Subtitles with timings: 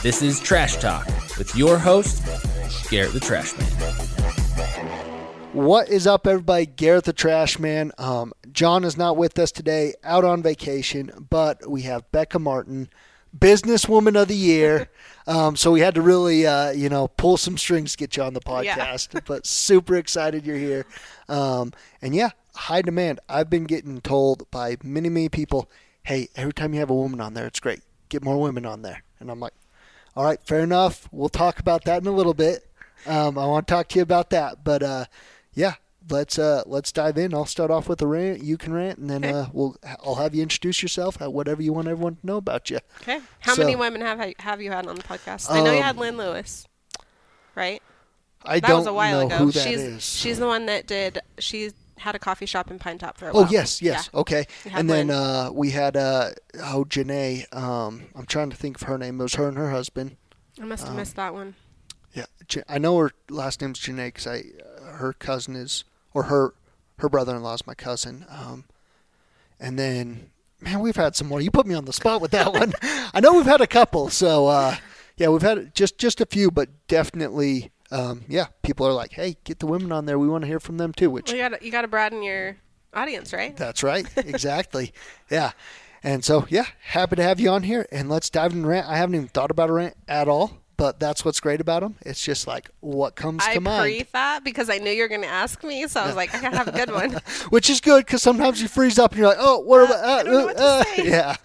[0.00, 1.06] This is Trash Talk
[1.38, 2.24] with your host,
[2.88, 3.66] Garrett the Trash Man.
[5.52, 6.66] What is up, everybody?
[6.66, 7.90] Garrett the Trash Man.
[7.98, 12.88] Um, John is not with us today, out on vacation, but we have Becca Martin,
[13.36, 14.88] Businesswoman of the Year.
[15.26, 18.22] Um, so we had to really, uh, you know, pull some strings to get you
[18.22, 19.26] on the podcast.
[19.26, 20.86] But super excited you're here.
[21.28, 23.20] Um, and yeah, high demand.
[23.28, 25.68] I've been getting told by many, many people,
[26.04, 27.80] hey, every time you have a woman on there, it's great.
[28.08, 29.02] Get more women on there.
[29.20, 29.52] And I'm like,
[30.18, 31.08] all right, fair enough.
[31.12, 32.66] We'll talk about that in a little bit.
[33.06, 34.64] Um, I want to talk to you about that.
[34.64, 35.04] But uh,
[35.54, 35.74] yeah,
[36.10, 37.32] let's uh, let's dive in.
[37.32, 38.42] I'll start off with a rant.
[38.42, 39.32] You can rant, and then Okay.
[39.32, 41.20] uh, we'll I'll have you introduce yourself.
[41.20, 42.80] Whatever you want everyone to know about you.
[43.02, 43.20] Okay.
[43.40, 45.50] How So- many women have have you had on the podcast?
[45.50, 46.66] I know you Um, had Lynn Lewis,
[47.54, 47.80] right?
[48.44, 49.36] I That don't was a while know ago.
[49.38, 50.02] who that she's is.
[50.04, 51.20] she's the one that did.
[51.38, 51.70] She
[52.00, 53.44] had a coffee shop in Pinetop for a while.
[53.44, 54.20] Oh yes, yes, Yeah.
[54.20, 54.46] okay.
[54.72, 56.30] And then uh, we had uh,
[56.62, 57.52] oh Janae.
[57.54, 59.20] Um, I'm trying to think of her name.
[59.20, 60.16] It was her and her husband.
[60.60, 61.54] I must um, have missed that one.
[62.14, 62.26] Yeah,
[62.68, 64.44] I know her last name's Janae because I
[64.82, 66.54] uh, her cousin is or her
[66.98, 68.26] her brother-in-law is my cousin.
[68.28, 68.64] Um,
[69.60, 71.40] and then man, we've had some more.
[71.40, 72.72] You put me on the spot with that one.
[72.82, 74.08] I know we've had a couple.
[74.08, 74.76] So uh,
[75.16, 77.70] yeah, we've had just just a few, but definitely.
[77.90, 80.18] Um, yeah, people are like, "Hey, get the women on there.
[80.18, 82.22] We want to hear from them too." Which Well, you got you got to broaden
[82.22, 82.56] your
[82.94, 83.56] audience, right?
[83.56, 84.92] that's right, exactly.
[85.30, 85.52] yeah,
[86.02, 88.86] and so yeah, happy to have you on here, and let's dive into rant.
[88.86, 91.96] I haven't even thought about a rant at all, but that's what's great about them.
[92.02, 93.82] It's just like what comes I to mind.
[93.82, 96.34] pre thought because I knew you were going to ask me, so I was like,
[96.34, 97.12] I gotta have a good one.
[97.50, 100.04] which is good because sometimes you freeze up and you're like, oh, what about?
[100.04, 100.96] Uh, I don't know what uh, say.
[101.08, 101.36] yeah.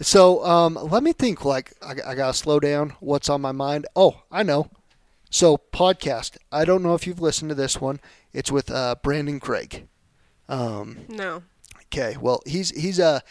[0.00, 1.44] So um, let me think.
[1.44, 2.94] Like I, I gotta slow down.
[3.00, 3.86] What's on my mind?
[3.96, 4.68] Oh, I know.
[5.32, 6.36] So podcast.
[6.52, 8.00] I don't know if you've listened to this one.
[8.34, 9.88] It's with uh, Brandon Craig.
[10.46, 11.42] Um, No.
[11.86, 13.22] Okay, well, he's he's a.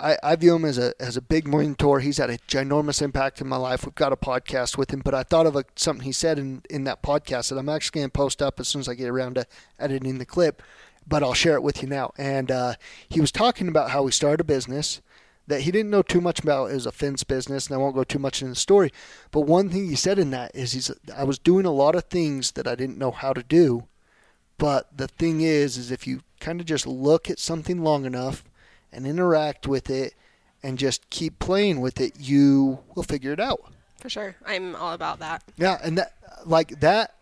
[0.00, 2.00] I, I view him as a as a big mentor.
[2.00, 3.86] He's had a ginormous impact in my life.
[3.86, 6.62] We've got a podcast with him, but I thought of a, something he said in,
[6.68, 9.08] in that podcast that I'm actually going to post up as soon as I get
[9.08, 9.46] around to
[9.78, 10.60] editing the clip.
[11.06, 12.12] But I'll share it with you now.
[12.18, 12.74] And uh,
[13.08, 15.00] he was talking about how he started a business
[15.46, 16.70] that he didn't know too much about.
[16.70, 18.92] Was a fence business, and I won't go too much into the story.
[19.30, 22.04] But one thing he said in that is he's I was doing a lot of
[22.04, 23.88] things that I didn't know how to do.
[24.58, 28.44] But the thing is, is if you kind of just look at something long enough
[28.92, 30.14] and interact with it
[30.62, 33.72] and just keep playing with it, you will figure it out.
[33.98, 34.36] For sure.
[34.46, 35.42] I'm all about that.
[35.56, 36.14] Yeah, and that
[36.44, 37.14] like that.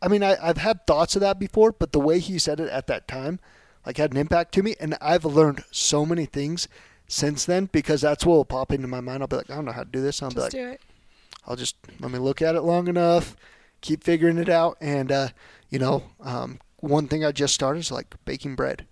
[0.00, 2.68] I mean, I, I've had thoughts of that before, but the way he said it
[2.70, 3.38] at that time,
[3.86, 6.66] like, had an impact to me, and I've learned so many things
[7.12, 9.22] since then because that's what will pop into my mind.
[9.22, 10.22] I'll be like, I don't know how to do this.
[10.22, 10.80] I'll be Just like, do it.
[11.46, 13.36] I'll just let me look at it long enough,
[13.82, 15.28] keep figuring it out, and uh,
[15.68, 18.86] you know, um, one thing I just started is like baking bread.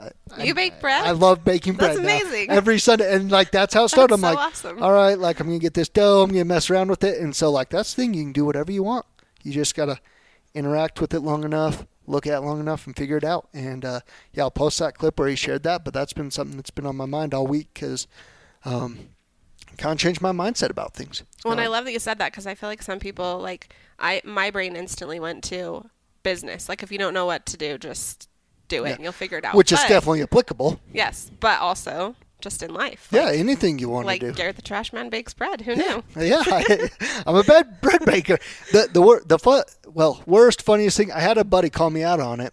[0.00, 1.04] I, I, You bake bread?
[1.04, 2.06] I love baking That's bread.
[2.06, 2.16] now.
[2.20, 2.50] amazing.
[2.50, 4.12] Every Sunday, and like that's how it started.
[4.16, 4.82] That's I'm so like, awesome.
[4.82, 6.22] all right, like I'm gonna get this dough.
[6.22, 8.14] I'm gonna mess around with it, and so like that's the thing.
[8.14, 9.06] You can do whatever you want.
[9.42, 9.98] You just gotta
[10.54, 13.48] interact with it long enough, look at it long enough, and figure it out.
[13.52, 14.00] And uh,
[14.32, 15.84] yeah, I'll post that clip where he shared that.
[15.84, 18.06] But that's been something that's been on my mind all week because
[18.64, 19.08] um,
[19.78, 21.22] kind of changed my mindset about things.
[21.44, 23.74] Well, and I love that you said that because I feel like some people like
[23.98, 25.88] I my brain instantly went to
[26.22, 26.68] business.
[26.68, 28.28] Like if you don't know what to do, just
[28.68, 28.94] do it Yeah.
[28.94, 29.54] and you'll figure it out.
[29.54, 30.80] which is But- definitely applicable.
[30.92, 33.08] yes, but also just in life.
[33.10, 34.34] Yeah, Like, anything you want like to do.
[34.36, 35.62] Garrett the Trash Man bakes bread.
[35.62, 36.22] Who yeah, knew?
[36.26, 36.42] yeah.
[36.46, 36.90] I,
[37.26, 38.38] I'm a bad bread baker.
[38.72, 41.10] The the wor- the fu- well worst funniest thing.
[41.12, 42.52] I had a buddy call me out on it,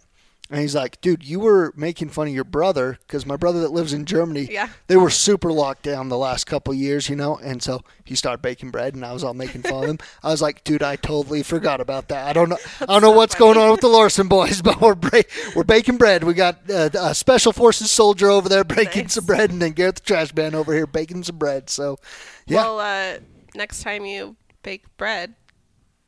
[0.50, 3.70] and he's like, "Dude, you were making fun of your brother because my brother that
[3.70, 4.48] lives in Germany.
[4.50, 4.68] Yeah.
[4.88, 8.42] they were super locked down the last couple years, you know, and so he started
[8.42, 9.98] baking bread, and I was all making fun of him.
[10.22, 12.26] I was like, "Dude, I totally forgot about that.
[12.26, 12.58] I don't know.
[12.80, 13.54] I don't know so what's funny.
[13.54, 15.22] going on with the Larson boys, but we're bra-
[15.54, 16.24] we're baking bread.
[16.24, 19.14] We got uh, a special forces soldier over there baking Nice.
[19.14, 21.70] some bread, and then Garrett the trash man over here baking some bread.
[21.70, 21.98] So,
[22.46, 23.18] yeah." Well, uh,
[23.54, 25.34] next time you bake bread,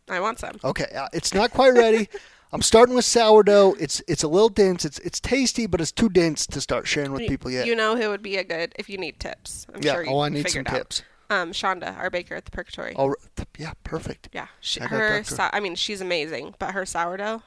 [0.09, 0.57] I want some.
[0.65, 2.09] Okay, uh, it's not quite ready.
[2.53, 3.75] I'm starting with sourdough.
[3.81, 4.85] It's it's a little dense.
[4.85, 7.67] It's it's tasty, but it's too dense to start sharing with people yet.
[7.67, 9.67] You know who would be a good if you need tips.
[9.75, 9.95] I'm yeah.
[9.95, 11.03] sure oh, I need some tips.
[11.31, 12.95] Um, Shonda, our baker at the Purgatory.
[12.95, 13.15] Oh,
[13.57, 14.29] yeah, perfect.
[14.35, 14.99] Yeah, she, I her.
[14.99, 15.37] talk her.
[15.37, 17.43] sou- I mean, she's amazing, but her sourdough,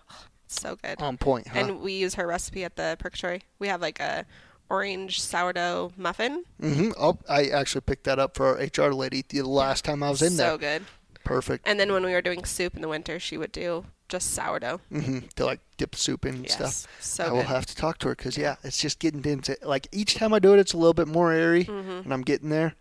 [0.48, 1.00] so good.
[1.00, 1.60] On point, huh?
[1.60, 3.44] And we use her recipe at the Purgatory.
[3.60, 4.26] We have like a
[4.72, 6.46] orange sourdough muffin.
[6.60, 6.92] Mm-hmm.
[6.98, 10.24] Oh, I actually picked that up for our HR lady the last time I was
[10.24, 10.52] in so there.
[10.52, 10.84] So good.
[11.24, 11.68] Perfect.
[11.68, 14.82] And then when we were doing soup in the winter, she would do just sourdough.
[14.90, 16.88] hmm To like dip soup in and Yes, stuff.
[17.02, 17.48] so I will good.
[17.48, 19.50] have to talk to her because yeah, it's just getting dense.
[19.64, 22.50] Like each time I do it, it's a little bit more airy, and I'm getting
[22.50, 22.76] there,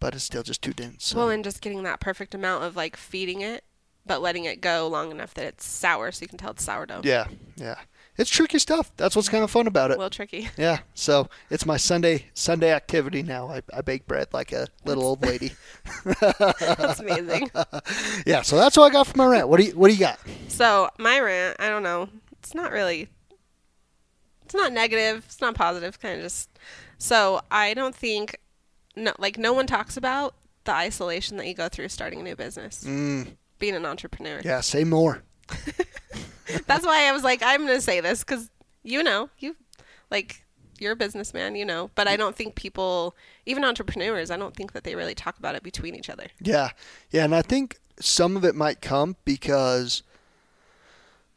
[0.00, 1.04] but it's still just too dense.
[1.06, 1.12] So.
[1.12, 1.18] Mm-hmm.
[1.20, 3.64] Well, and just getting that perfect amount of like feeding it
[4.04, 7.02] but letting it go long enough that it's sour so you can tell it's sourdough.
[7.04, 7.26] Yeah,
[7.56, 7.76] yeah.
[8.22, 8.92] It's tricky stuff.
[8.96, 9.98] That's what's kind of fun about it.
[9.98, 10.48] Well, tricky.
[10.56, 10.78] Yeah.
[10.94, 13.48] So it's my Sunday Sunday activity now.
[13.48, 15.52] I, I bake bread like a little old lady.
[16.20, 17.50] That's amazing.
[18.26, 18.42] Yeah.
[18.42, 19.48] So that's what I got for my rant.
[19.48, 20.18] What do you What do you got?
[20.48, 22.08] So my rant, I don't know.
[22.38, 23.08] It's not really.
[24.44, 25.24] It's not negative.
[25.26, 25.98] It's not positive.
[26.00, 26.48] Kind of just.
[26.98, 28.38] So I don't think,
[28.94, 30.34] no, like no one talks about
[30.64, 34.40] the isolation that you go through starting a new business, Mm, being an entrepreneur.
[34.44, 34.60] yeah.
[34.60, 35.22] Say more.
[36.66, 38.50] That's why I was like, I'm gonna say this because
[38.82, 39.56] you know, you
[40.10, 40.44] like
[40.78, 41.90] you're a businessman, you know.
[41.94, 43.14] But I don't think people,
[43.46, 46.26] even entrepreneurs, I don't think that they really talk about it between each other.
[46.40, 46.70] Yeah,
[47.10, 50.02] yeah, and I think some of it might come because,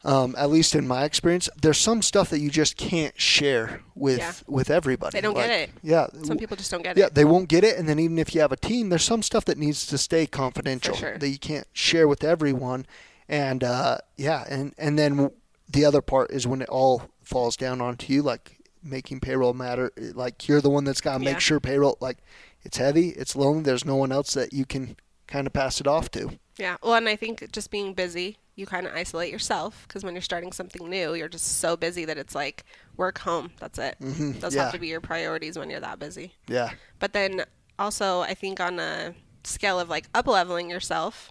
[0.04, 4.18] um, at least in my experience, there's some stuff that you just can't share with
[4.18, 4.32] Yeah.
[4.46, 5.12] with everybody.
[5.16, 5.70] They don't get it.
[5.82, 7.06] Yeah, Some people just don't get yeah, it.
[7.06, 7.14] Yeah.
[7.14, 9.44] They won't get it, and then even if you have a team, there's some stuff
[9.44, 11.18] that needs to stay confidential sure.
[11.18, 12.86] that you can't share with everyone.
[13.28, 15.30] And uh, yeah, and and then
[15.68, 19.90] the other part is when it all falls down onto you, like making payroll matter.
[19.96, 21.32] Like you're the one that's got to Yeah.
[21.32, 21.98] make sure payroll.
[22.00, 22.18] Like
[22.62, 23.62] it's heavy, it's lonely.
[23.64, 24.96] There's no one else that you can
[25.26, 26.38] kind of pass it off to.
[26.56, 26.76] Yeah.
[26.82, 30.22] Well, and I think just being busy, you kind of isolate yourself because when you're
[30.22, 32.64] starting something new, you're just so busy that it's like
[32.96, 33.50] work home.
[33.58, 33.96] That's it.
[34.00, 34.62] Mhm, Those yeah.
[34.64, 36.32] have to be your priorities when you're that busy.
[36.46, 36.70] Yeah,
[37.00, 37.44] But then
[37.78, 39.14] also, I think on a
[39.44, 41.30] scale of like up leveling yourself,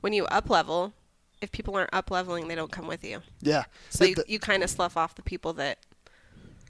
[0.00, 0.94] when you up level,
[1.44, 3.22] if people aren't up leveling, they don't come with you.
[3.40, 3.64] yeah.
[3.90, 5.78] So you, the- you kind of slough off the people that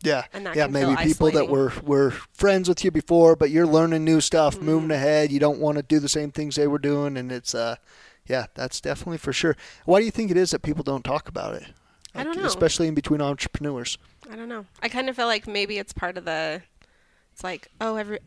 [0.03, 3.67] Yeah, And that yeah, maybe people that were were friends with you before, but you're
[3.67, 4.67] learning new stuff, Mm-hmm.
[4.67, 5.33] moving ahead.
[5.33, 7.77] You don't want to do the same things they were doing, and it's uh,
[8.27, 9.57] yeah, that's definitely for sure.
[9.87, 11.65] Why do you think it is that people don't talk about it?
[12.15, 12.45] I don't know.
[12.45, 13.97] especially in between entrepreneurs.
[14.31, 14.67] I don't know.
[14.83, 16.63] I kind of feel like maybe it's part of the.
[17.33, 18.19] It's like oh every.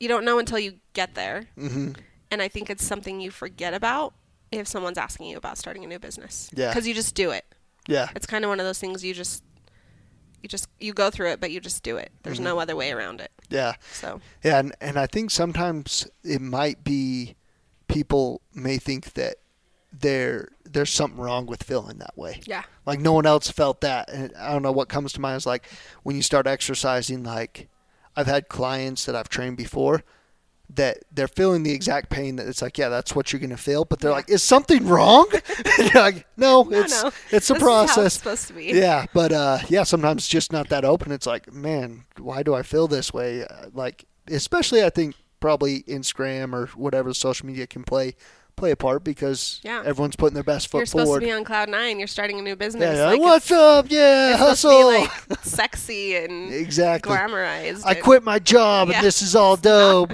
[0.00, 1.92] You don't know until you get there, hmm
[2.32, 4.14] and I think it's something you forget about
[4.52, 6.50] if someone's asking you about starting a new business.
[6.54, 6.68] Yeah.
[6.68, 7.44] Because you just do it.
[7.88, 9.42] Yeah, It's kind of one of those things you just.
[10.42, 12.10] You just you go through it, but you just do it.
[12.22, 12.44] There's Mm-hmm.
[12.44, 13.30] no other way around it.
[13.50, 17.36] yeah, So yeah, and and I think sometimes it might be
[17.88, 19.36] people may think that
[19.92, 22.40] there there's something wrong with feeling that way.
[22.46, 25.36] yeah, like no one else felt that and i don't know what comes to mind
[25.36, 25.66] is like
[26.04, 27.68] when you start exercising like
[28.16, 30.04] i've had clients that i've trained before
[30.76, 33.56] that they're feeling the exact pain that it's like yeah that's what you're going to
[33.56, 34.16] feel but they're Yeah.
[34.16, 35.26] like is something wrong
[35.94, 37.10] like no, No, it's no.
[37.30, 38.66] it's a This is how it's process supposed to be.
[38.66, 42.62] yeah but uh yeah sometimes just not that open it's like man why do i
[42.62, 47.82] feel this way Uh, like especially i think probably instagram or whatever social media can
[47.82, 48.14] play
[48.56, 49.82] play a part because Yeah.
[49.86, 51.98] everyone's putting their best foot You're supposed forward to be on cloud nine.
[51.98, 52.98] You're starting a new business.
[52.98, 53.06] yeah.
[53.06, 53.86] Like, what's up?
[53.88, 54.70] Yeah, hustle.
[54.70, 57.10] supposed to be like sexy and exactly.
[57.16, 57.86] glamorized.
[57.86, 58.98] I and- quit my job Yeah.
[58.98, 60.12] and this is all dope.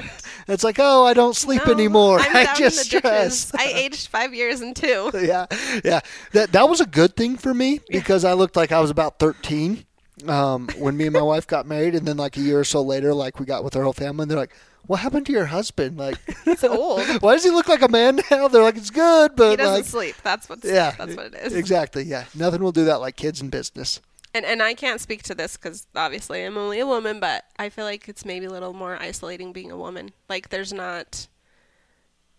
[0.49, 2.21] It's like, oh, I don't sleep No, anymore.
[2.21, 3.53] I'm I just stress.
[3.55, 5.11] I aged five years in two.
[5.15, 5.47] yeah,
[5.85, 6.01] yeah.
[6.33, 9.19] That that was a good thing for me because I looked like I was about
[9.19, 9.87] thirteen
[10.29, 12.81] um, when me and my wife got married, and then like a year or so
[12.83, 14.55] later, like we got with our whole family, and they're like,
[14.87, 15.99] "What happened to your husband?
[15.99, 16.17] Like,
[16.47, 17.03] It's old.
[17.21, 19.75] why does he look like a man now?" They're like, "It's good, but he doesn't
[19.75, 20.17] like." sleep.
[20.23, 21.55] That's what's Yeah, that's what it is.
[21.55, 22.05] Exactly.
[22.05, 24.01] Yeah, nothing will do that like kids in business.
[24.37, 27.69] And and I can't speak to this because obviously I'm only a woman, but I
[27.71, 30.11] feel like it's maybe a little more isolating being a woman.
[30.29, 31.29] Like there's not.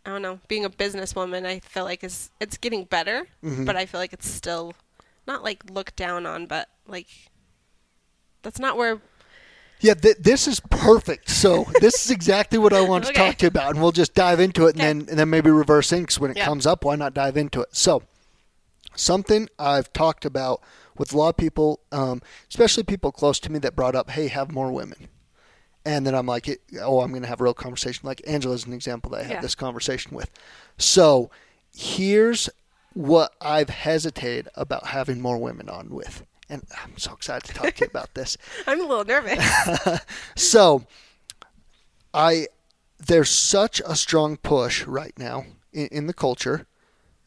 [0.05, 0.39] I don't know.
[0.47, 3.65] Being a businesswoman, I feel like is it's getting better, Mm-hmm.
[3.65, 4.73] but I feel like it's still
[5.25, 7.07] not like looked down on, but like
[8.43, 9.01] that's not where
[9.81, 11.29] Yeah, th- this is perfect.
[11.29, 14.13] So this is exactly what I want to talk to you about, and we'll just
[14.13, 16.85] dive into it, and then and then maybe reverse in 'cause when it comes up,
[16.85, 17.69] why not dive into it?
[17.75, 18.03] So
[18.95, 20.61] something I've talked about
[20.97, 24.27] with a lot of people, um, especially people close to me, that brought up, "Hey,
[24.27, 25.07] have more women."
[25.85, 26.49] And then I'm like,
[26.81, 28.05] oh, I'm going to have a real conversation.
[28.05, 29.41] Like Angela's an example that I had Yeah.
[29.41, 30.29] this conversation with.
[30.77, 31.29] So
[31.73, 32.49] here's
[32.93, 36.25] what I've hesitated about having more women on with.
[36.49, 38.37] And I'm so excited to talk to you about this.
[38.67, 40.01] I'm a little nervous.
[40.35, 40.85] So,
[42.13, 42.47] I
[42.99, 46.67] there's such a strong push right now in, in the culture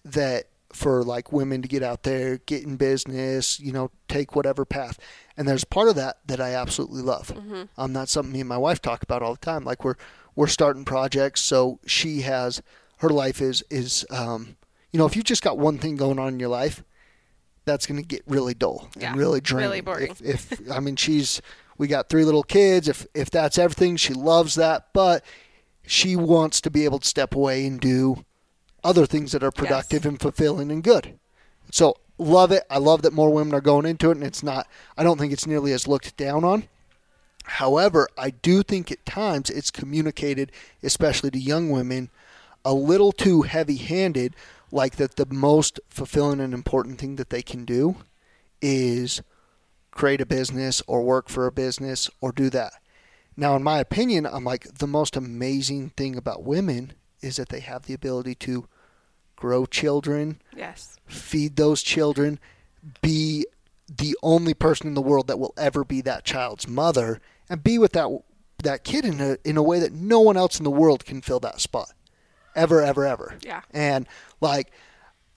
[0.04, 4.64] that for like women to get out there, get in business, you know, take whatever
[4.64, 4.98] path.
[5.36, 7.32] And there's part of that that I absolutely love.
[7.76, 9.64] Um, that's something me and my wife talk about all the time.
[9.64, 9.96] Like we're
[10.36, 12.62] we're starting projects, so she has
[12.98, 14.56] her life is is um,
[14.92, 16.82] you know, if you've just got one thing going on in your life,
[17.64, 19.68] that's going to get really dull Yeah, and really draining.
[19.70, 20.10] really boring.
[20.22, 21.40] If, if I mean, she's
[21.78, 22.86] we got three little kids.
[22.88, 25.24] If if that's everything, she loves that, but
[25.86, 28.24] she wants to be able to step away and do
[28.84, 31.18] other things that are productive and fulfilling and good.
[31.70, 32.64] So love it.
[32.70, 34.66] I love that more women are going into it, and it's not.
[34.96, 36.64] I don't think it's nearly as looked down on.
[37.44, 42.10] However, I do think at times it's communicated, especially to young women,
[42.64, 44.36] a little too heavy handed
[44.70, 47.96] like that the most fulfilling and important thing that they can do
[48.62, 49.22] is
[49.90, 52.74] create a business or work for a business or do that.
[53.36, 57.60] Now, in my opinion, I'm like the most amazing thing about women is that they
[57.60, 58.66] have the ability to
[59.36, 60.96] grow children, Yes.
[61.06, 62.38] feed those children,
[63.02, 63.46] be
[63.88, 67.78] the only person in the world that will ever be that child's mother, and be
[67.78, 68.08] with that
[68.62, 71.22] that kid in a in a way that no one else in the world can
[71.22, 71.92] fill that spot,
[72.54, 73.36] ever, ever, ever.
[73.40, 73.62] Yeah.
[73.72, 74.06] And
[74.40, 74.70] like,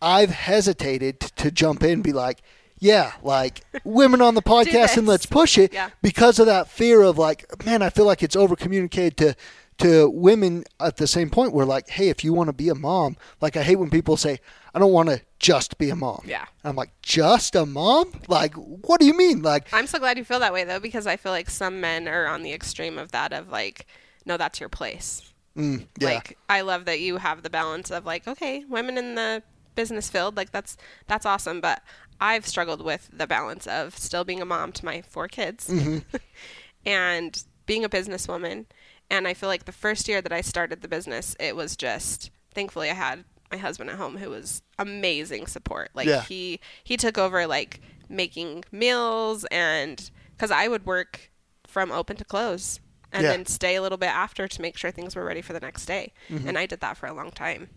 [0.02, 2.42] I've hesitated to jump in and be like,
[2.80, 5.90] yeah, like women on the podcast and let's push it Yeah.
[6.02, 9.36] because of that fear of like, man, I feel like it's over communicated to
[9.80, 12.76] to women at the same point where like, hey, if you want to be a
[12.76, 14.40] mom, like I hate when people say,
[14.74, 16.22] I don't want to just be a mom.
[16.26, 16.46] Yeah.
[16.64, 18.12] I'm like, just a mom?
[18.28, 19.42] Like, what do you mean?
[19.42, 22.08] Like, I'm so glad you feel that way though, because I feel like some men
[22.08, 23.88] are on the extreme of that of like,
[24.26, 25.34] no, that's your place.
[25.58, 29.16] mm, yeah, Like I love that you have the balance of like, okay, women in
[29.16, 29.44] the
[29.76, 30.78] business field, like that's
[31.08, 31.82] that's awesome, but
[32.22, 35.98] I've struggled with the balance of still being a mom to my four kids Mm-hmm.
[36.86, 38.66] and being a businesswoman.
[39.10, 42.32] And I feel like the first year that I started the business, it was just
[42.54, 45.92] thankfully I had my husband at home who was amazing support.
[45.94, 46.24] Like Yeah.
[46.24, 51.32] he he took over like making meals and cuz I would work
[51.68, 52.80] from open to close
[53.12, 53.30] and Yeah.
[53.32, 55.86] then stay a little bit after to make sure things were ready for the next
[55.86, 56.14] day.
[56.30, 56.48] Mm-hmm.
[56.48, 57.70] And I did that for a long time.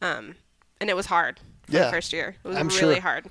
[0.00, 0.36] Um,
[0.80, 1.86] and it was hard for Yeah.
[1.86, 2.36] the first year.
[2.44, 3.02] It was I'm really sure.
[3.02, 3.26] hard.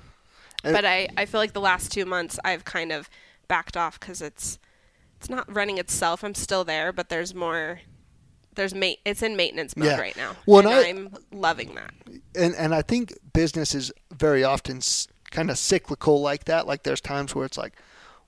[0.64, 3.08] And- but I, I feel like the last two months I've kind of
[3.48, 4.58] backed off because it's
[5.26, 6.22] it's not running itself.
[6.22, 7.80] I'm still there, but there's more.
[8.54, 10.00] There's ma- It's in maintenance mode Yeah.
[10.00, 11.92] right now, Well, I- I'm loving that.
[12.36, 14.80] and and I think business is very often
[15.32, 16.66] kind of cyclical like that.
[16.66, 17.74] Like there's times where it's like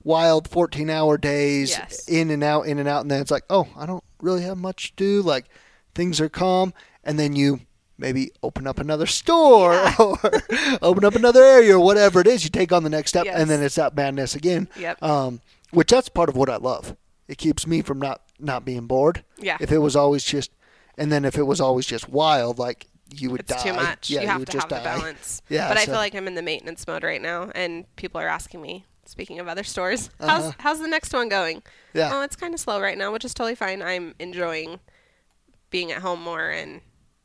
[0.03, 2.07] wild 14 hour days Yes.
[2.07, 4.57] in and out, in and out, and then it's like, oh, I don't really have
[4.57, 5.21] much to do.
[5.21, 5.45] Like
[5.95, 7.61] things are calm, and then you
[7.97, 10.17] maybe open up another store or
[10.81, 12.43] open up another area or whatever it is.
[12.43, 13.39] You take on the next step, Yes.
[13.39, 14.69] and then it's that madness again.
[14.77, 15.01] Yep.
[15.01, 15.41] Um,
[15.71, 16.95] which that's part of what I love.
[17.27, 19.23] It keeps me from not not being bored.
[19.37, 19.57] Yeah.
[19.59, 20.51] If it was always just,
[20.97, 23.69] and then if it was always just wild, like you would It's die.
[23.69, 24.09] too much.
[24.09, 25.41] Yeah, you have would to just have the balance.
[25.49, 28.27] Yeah, but I feel like I'm in the maintenance mode right now, and people are
[28.27, 28.85] asking me.
[29.05, 30.29] Speaking of other stores, Uh-huh.
[30.29, 31.63] how's how's the next one going?
[31.95, 32.11] Yeah.
[32.13, 33.81] Oh, it's kind of slow right now, which is totally fine.
[33.81, 34.79] I'm enjoying
[35.71, 36.81] being at home more and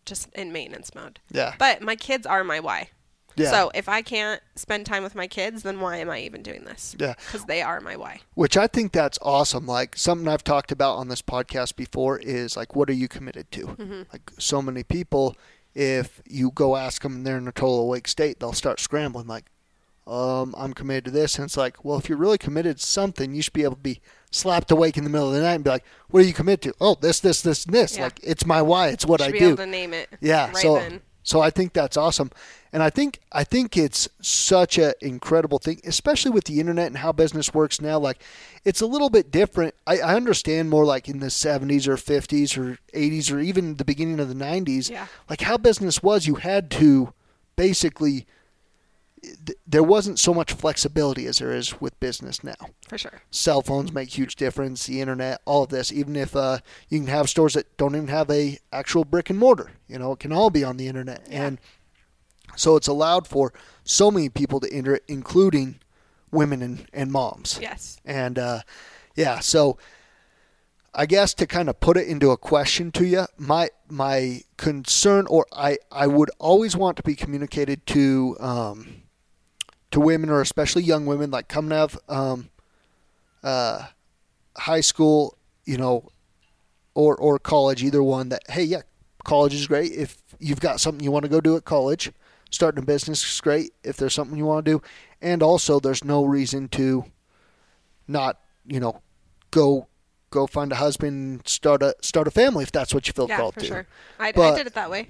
[0.06, 1.20] just in maintenance mode.
[1.30, 1.54] Yeah.
[1.58, 2.88] But my kids are my why.
[3.36, 3.50] Yeah.
[3.50, 6.64] So if I can't spend time with my kids, then why am I even doing
[6.64, 6.94] this?
[6.98, 7.14] Yeah.
[7.26, 8.20] Because they are my why.
[8.34, 9.66] Which I think that's awesome.
[9.66, 13.50] Like something I've talked about on this podcast before is like, what are you committed
[13.52, 13.66] to?
[13.66, 14.02] Mm-hmm.
[14.12, 15.36] Like so many people,
[15.74, 19.26] if you go ask them and they're in a total awake state, they'll start scrambling
[19.26, 19.46] like,
[20.06, 21.36] um, I'm committed to this.
[21.36, 23.80] And it's like, well, if you're really committed to something, you should be able to
[23.80, 24.00] be
[24.30, 26.62] slapped awake in the middle of the night and be like, what are you committed
[26.62, 26.74] to?
[26.80, 27.96] Oh, this, this, this, and this.
[27.96, 28.04] Yeah.
[28.04, 28.88] Like it's my why.
[28.88, 29.46] It's what Should I be do.
[29.48, 30.10] able to name it.
[30.20, 30.48] Yeah.
[30.48, 31.00] Right so then.
[31.24, 32.30] So I think that's awesome,
[32.72, 36.98] and I think I think it's such an incredible thing, especially with the internet and
[36.98, 37.98] how business works now.
[37.98, 38.22] Like,
[38.64, 39.74] it's a little bit different.
[39.86, 43.84] I, I understand more like in the '70s or '50s or '80s or even the
[43.84, 44.90] beginning of the '90s.
[44.90, 45.06] Yeah.
[45.28, 47.12] Like how business was, you had to
[47.56, 48.26] basically.
[49.46, 52.54] Th- There wasn't so much flexibility as there is with business now
[52.88, 53.22] For sure.
[53.30, 57.08] cell phones make huge difference the internet all of this even if uh, you can
[57.08, 60.32] have stores that don't even have a actual brick and mortar you know it can
[60.32, 61.46] all be on the internet Yeah.
[61.46, 61.58] and
[62.56, 63.52] so it's allowed for
[63.84, 65.80] so many people to enter it including
[66.30, 67.98] women and, and moms Yes.
[68.04, 68.60] and uh,
[69.16, 69.78] yeah so
[70.96, 75.26] I guess to kind of put it into a question to you, my my concern,
[75.28, 79.02] or I, I would always want to be communicated to um,
[79.94, 82.50] to women, or especially young women, like coming out of um,
[83.44, 83.86] uh,
[84.56, 86.08] high school, you know,
[86.94, 88.28] or or college, either one.
[88.28, 88.82] That hey, yeah,
[89.24, 92.10] college is great if you've got something you want to go do at college.
[92.50, 94.82] Starting a business is great if there's something you want to do,
[95.22, 97.04] and also there's no reason to
[98.08, 99.00] not you know
[99.52, 99.86] go
[100.30, 103.38] go find a husband start a start a family if that's what you feel Yeah,
[103.38, 103.86] called for to sure.
[104.18, 105.06] I, I did it that way.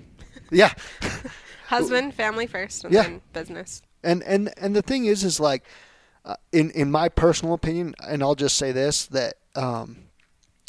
[0.50, 0.72] yeah
[1.68, 3.02] Husband, family first, and Yeah.
[3.04, 3.80] then business.
[4.04, 5.64] And and and the thing is is like
[6.24, 9.96] uh, in in my personal opinion and i'll just say this that um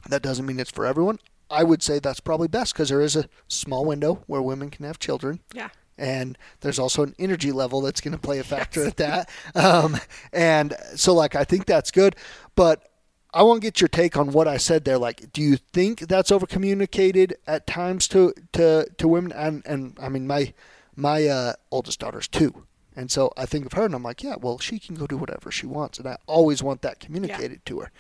[0.10, 3.16] that doesn't mean it's for everyone i would say that's probably best because there is
[3.16, 5.70] a small window where women can have children Yeah.
[5.98, 9.30] and there's also an energy level that's going to play a factor at that.
[9.56, 9.98] Um,
[10.34, 12.16] and so, like, I think that's good,
[12.56, 12.90] but
[13.34, 14.98] I want to get your take on what I said there.
[14.98, 19.32] Like, do you think that's over communicated at times to to to women?
[19.32, 20.54] And and I mean, my
[20.96, 22.65] my uh, oldest daughter's two,
[22.96, 25.18] and so I think of her, and I'm like, yeah, well, she can go do
[25.18, 27.92] whatever she wants, and I always want that communicated to her.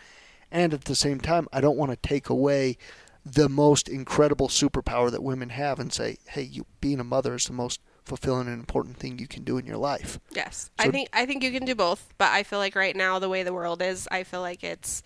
[0.52, 2.78] And at the same time, I don't want to take away
[3.26, 7.46] the most incredible superpower that women have and say, hey, you being a mother is
[7.46, 10.20] the most fulfilling and important thing you can do in your life.
[10.32, 12.96] Yes, So- I think I think you can do both, but I feel like right
[12.96, 15.02] now the way the world is, I feel like it's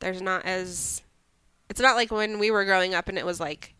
[0.00, 1.02] there's not as
[1.70, 3.74] it's not like when we were growing up and it was like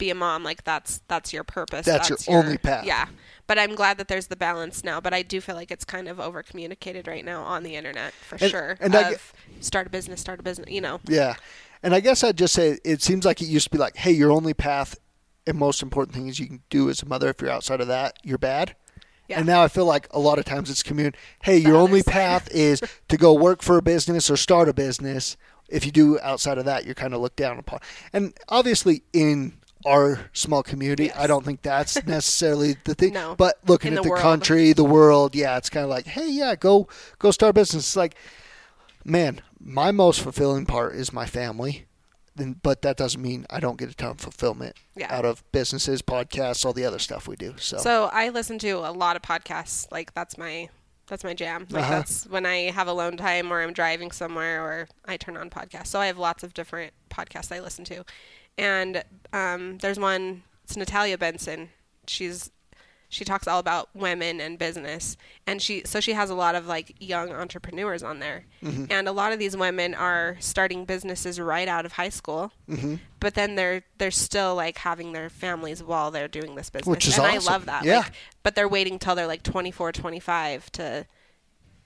[0.00, 1.86] be a mom, like that's that's your purpose.
[1.86, 2.84] That's your only path.
[2.84, 3.06] Yeah,
[3.46, 5.00] but I'm glad that there's the balance now.
[5.00, 8.12] But I do feel like it's kind of over communicated right now on the internet
[8.12, 8.76] for And- sure.
[8.80, 9.16] and I
[9.60, 10.68] start a business, start a business.
[10.68, 11.34] You know, Yeah.
[11.82, 14.10] And I guess I'd just say it seems like it used to be like, hey,
[14.10, 14.98] your only path
[15.46, 17.28] and most important thing is you can do as a mother.
[17.30, 18.76] If you're outside of that, you're bad.
[19.28, 19.38] Yeah.
[19.38, 21.14] And now I feel like a lot of times it's commun.
[21.42, 25.36] Hey, your only path is to go work for a business or start a business.
[25.70, 27.78] If you do outside of that, you're kind of looked down upon.
[28.12, 31.16] And obviously, in our small community, Yes.
[31.18, 33.12] I don't think that's necessarily the thing.
[33.14, 33.34] No.
[33.36, 36.54] But looking In at the country, the world, yeah, it's kind of like, hey, yeah,
[36.54, 37.84] go go start a business.
[37.84, 38.14] It's like,
[39.04, 41.86] man, my most fulfilling part is my family.
[42.36, 45.14] Then, but that doesn't mean I don't get a ton of fulfillment Yeah.
[45.14, 47.54] out of businesses, podcasts, all the other stuff we do.
[47.58, 49.90] So, So I listen to a lot of podcasts.
[49.90, 50.68] Like that's my
[51.08, 51.66] that's my jam.
[51.70, 51.94] Like Uh-huh.
[51.96, 55.88] that's when I have alone time or I'm driving somewhere or I turn on podcasts.
[55.88, 58.04] So I have lots of different podcasts I listen to.
[58.60, 59.02] And
[59.32, 61.70] um, there's one it's Natalia Benson.
[62.06, 62.50] She's
[63.12, 66.68] she talks all about women and business and she so she has a lot of
[66.68, 68.84] like young entrepreneurs on there Mm-hmm.
[68.88, 72.96] and a lot of these women are starting businesses right out of high school Mm-hmm.
[73.18, 77.08] but then they're they're still like having their families while they're doing this business Which
[77.08, 77.48] is and awesome.
[77.48, 77.98] i love that Yeah.
[77.98, 78.12] like,
[78.44, 81.04] but they're waiting till they're like 24 25 to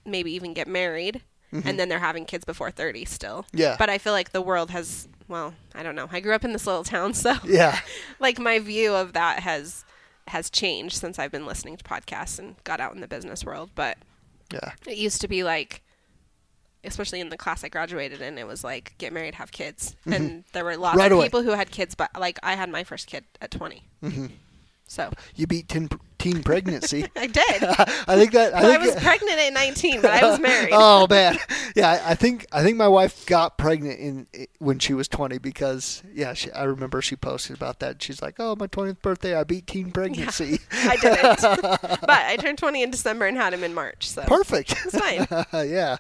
[0.05, 3.59] maybe even get married and then they're having kids before 30 still Mm-hmm.
[3.61, 3.77] Yeah.
[3.79, 6.09] but i feel like the world has well, I don't know.
[6.11, 7.81] I grew up in this little town, so yeah,
[8.21, 9.85] like my view of that has
[10.29, 13.71] has changed since I've been listening to podcasts and got out in the business world.
[13.75, 13.99] But
[14.53, 15.83] yeah, it used to be like,
[16.83, 20.13] especially in the class I graduated in, it was like get married, have kids, mm-hmm.
[20.13, 21.27] and there were lots right of away.
[21.27, 24.27] people who had kids, but like I had my first kid at 20 mm-hmm.
[24.87, 25.89] So you beat ten
[26.25, 27.07] 19 pregnancy.
[27.17, 27.45] I did.
[27.63, 30.71] I think that I, well, think, I was pregnant at 19, but I was married.
[30.73, 31.37] oh man,
[31.77, 32.03] yeah.
[32.05, 34.27] I think I think my wife got pregnant in
[34.59, 38.03] when she was 20 because yeah, she, I remember she posted about that.
[38.03, 41.41] She's like, "Oh, my 20th birthday, I beat teen pregnancy." Yeah, I didn't,
[42.01, 44.09] but I turned 20 in December and had him in March.
[44.09, 44.73] So perfect.
[44.85, 45.27] It's fine.
[45.69, 45.97] yeah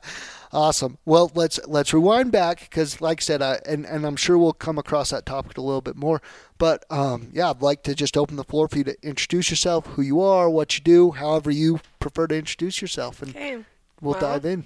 [0.54, 0.96] awesome.
[1.04, 4.52] Well, let's let's rewind back because, like I said, I, and and I'm sure we'll
[4.54, 6.22] come across that topic a little bit more.
[6.56, 9.86] But um, yeah, I'd like to just open the floor for you to introduce yourself,
[9.86, 13.56] who you are, what you do, however you prefer to introduce yourself, and Okay.
[14.00, 14.64] we'll Well, dive in.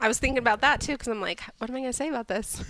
[0.00, 2.08] I was thinking about that too because I'm like, what am I going to say
[2.08, 2.62] about this?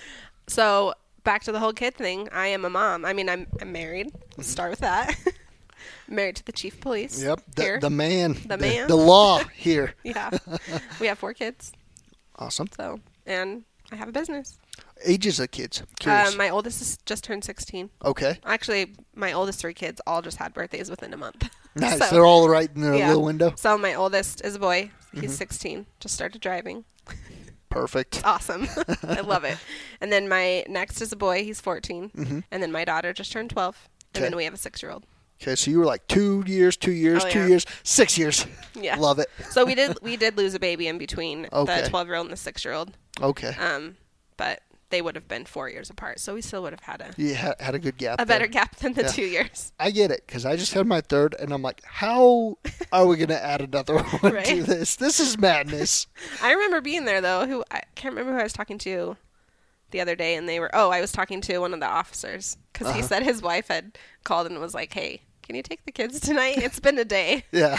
[0.48, 2.28] so back to the whole kid thing.
[2.32, 3.04] I am a mom.
[3.04, 4.10] I mean, I'm I'm married.
[4.36, 5.14] Let's start with that.
[6.08, 7.22] married to the chief police.
[7.22, 7.80] Yep, the, here.
[7.80, 8.88] the man, The man.
[8.88, 9.94] the law here.
[10.04, 10.30] yeah.
[11.00, 11.72] we have four kids.
[12.36, 12.68] Awesome.
[12.76, 14.58] So and I have a business.
[15.04, 15.82] Ages of kids.
[16.00, 16.32] Curious.
[16.32, 17.88] Um, my oldest is just turned 16.
[18.04, 21.48] okay, Actually, my oldest three kids all just had birthdays within a month.
[21.76, 21.98] nice.
[21.98, 23.08] So- They're all right in their yeah.
[23.08, 23.52] little window.
[23.56, 24.90] So my oldest is a boy.
[25.12, 25.30] He's Mm-hmm.
[25.32, 25.86] 16.
[26.00, 26.84] Just started driving.
[27.70, 28.22] Perfect.
[28.24, 28.66] awesome.
[29.02, 29.58] I love it.
[30.00, 31.44] And then my next is a boy.
[31.44, 32.42] He's 14.
[32.50, 33.74] And then my daughter just turned 12.
[33.74, 34.18] And Mm-hmm.
[34.24, 34.30] Okay.
[34.30, 35.04] then we have a six year old.
[35.40, 37.46] Okay, so you were like two years, two years, Oh, two yeah.
[37.46, 38.44] years, six years.
[38.74, 38.96] Yeah.
[38.98, 39.28] Love it.
[39.50, 41.82] So we did we did lose a baby in between Okay.
[41.82, 42.96] the 12 year old and the six year old.
[43.20, 43.54] Okay.
[43.58, 43.96] Um,
[44.36, 46.18] but they would have been four years apart.
[46.18, 48.20] So we still would have had a, You had, a good gap.
[48.20, 49.08] a better gap than the Yeah.
[49.08, 49.72] two years.
[49.78, 52.56] I get it because I just had my third, and I'm like, how
[52.90, 54.96] are we going to add another one to this?
[54.96, 56.06] This is madness.
[56.42, 57.46] I remember being there though.
[57.46, 59.16] Who I can't remember who I was talking to
[59.90, 62.56] the other day, and they were oh, I was talking to one of the officers
[62.72, 63.08] because he Uh-huh.
[63.08, 66.58] said his wife had called and was like, "Hey, can you take the kids tonight?
[66.58, 67.78] It's been a day." Yeah.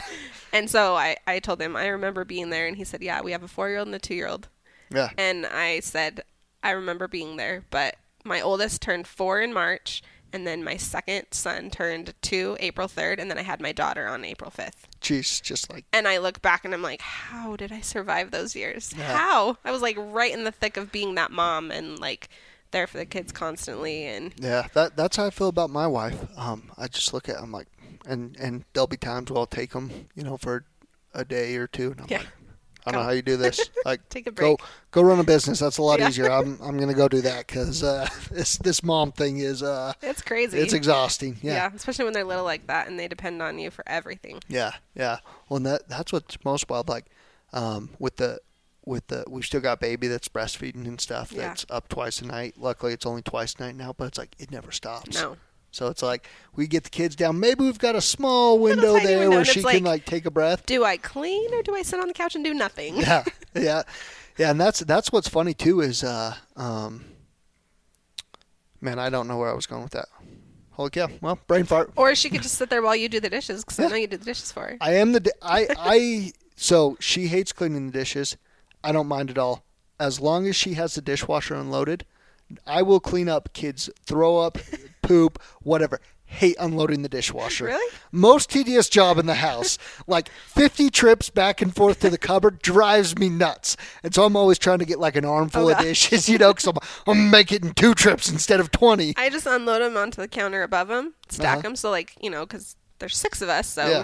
[0.52, 3.32] And so I I told him I remember being there, and he said, "Yeah, we
[3.32, 4.50] have a four year old and a two year old."
[4.92, 5.12] Yeah.
[5.18, 6.22] And I said,
[6.64, 10.02] "I remember being there, but my oldest turned four in March."
[10.32, 14.08] And then my second son turned two April 3rd, and then I had my daughter
[14.08, 14.86] on April 5th.
[15.02, 18.56] Jeez, just like, And I look back and I'm like, how did I survive those
[18.56, 18.94] years?
[18.96, 19.18] Yeah.
[19.18, 19.58] How?
[19.66, 22.30] I was like right in the thick of being that mom and like
[22.72, 24.06] there for the kids constantly.
[24.06, 26.26] And yeah, that that's how I feel about my wife.
[26.38, 27.68] Um, I just look at, I'm like,
[28.06, 30.66] and and there'll be times where I'll take them, you know, for
[31.14, 32.18] a day or two, and I'm Yeah.
[32.20, 32.28] like,
[32.86, 33.70] I don't know how you do this.
[33.86, 34.70] Like, Take a go break.
[34.92, 35.60] go run a business.
[35.60, 36.08] That's a lot Yeah.
[36.10, 36.30] easier.
[36.32, 40.22] I'm I'm gonna go do that because uh, this this mom thing is uh, it's
[40.22, 40.58] crazy.
[40.60, 41.38] it's exhausting.
[41.42, 41.54] yeah.
[41.54, 41.70] Yeah.
[41.76, 44.40] especially when they're little like that and they depend on you for everything.
[44.48, 45.20] Yeah, yeah.
[45.50, 46.88] Well, and that that's what's most wild.
[46.90, 47.06] Like,
[47.54, 48.40] um, with the
[48.90, 51.32] with the we've still got baby that's breastfeeding and stuff.
[51.32, 51.48] Yeah.
[51.50, 52.56] That's up twice a night.
[52.58, 55.16] Luckily, it's only twice a night now, but it's like it never stops.
[55.22, 55.38] No.
[55.72, 57.40] So it's like we get the kids down.
[57.40, 60.06] Maybe we've got a small window tiny there window, where she it's can like- like
[60.06, 60.66] take a breath.
[60.66, 62.98] Do I clean or do I sit on the couch and do nothing?
[62.98, 63.24] Yeah,
[63.54, 63.84] yeah,
[64.38, 64.50] yeah.
[64.52, 67.06] And that's that's what's funny too is uh, um,
[68.82, 70.08] Man, I don't know where I was going with that.
[70.72, 71.10] Holy cow!
[71.22, 71.92] Well, brain fart.
[71.98, 74.08] Or she could just sit there while you do the dishes because I know you
[74.08, 74.78] do the dishes for her.
[74.82, 78.38] I am the di- I I so she hates cleaning the dishes.
[78.84, 79.64] I don't mind at all.
[80.00, 82.06] As long as she has the dishwasher unloaded,
[82.66, 84.58] I will clean up kids throw up,
[85.02, 86.00] poop, whatever.
[86.32, 87.66] Hate unloading the dishwasher.
[87.66, 87.92] Really?
[88.12, 89.80] Most tedious job in the house.
[90.06, 93.76] like 50 trips back and forth to the cupboard drives me nuts.
[94.04, 96.54] And so I'm always trying to get like an armful Oh, of dishes, you know,
[96.54, 99.16] because I'm, I'm making two trips instead of 20.
[99.18, 101.62] I just unload them onto the counter above them, stack Uh-huh.
[101.64, 101.76] them.
[101.76, 104.04] So like you know, because there's six of us, so Yeah.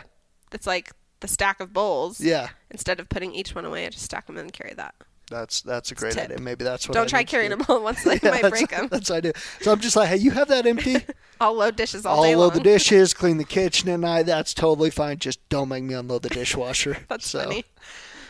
[0.51, 2.19] it's like the stack of bowls.
[2.21, 2.49] Yeah.
[2.71, 4.95] Instead of putting each one away, I just stack them and carry that.
[5.31, 6.25] That's that's a great tip.
[6.25, 6.39] idea.
[6.39, 8.69] Maybe that's what Don't I try carrying them all at once; they Yeah, might break
[8.69, 8.87] them.
[8.91, 9.31] That's what I do.
[9.61, 10.97] So I'm just like, hey, you have that empty?
[11.41, 12.51] I'll load dishes all I'll day long.
[12.51, 14.27] the dishes, clean the kitchen at night.
[14.27, 15.17] That's totally fine.
[15.17, 16.97] Just don't make me unload the dishwasher.
[17.09, 17.65] That's so, funny.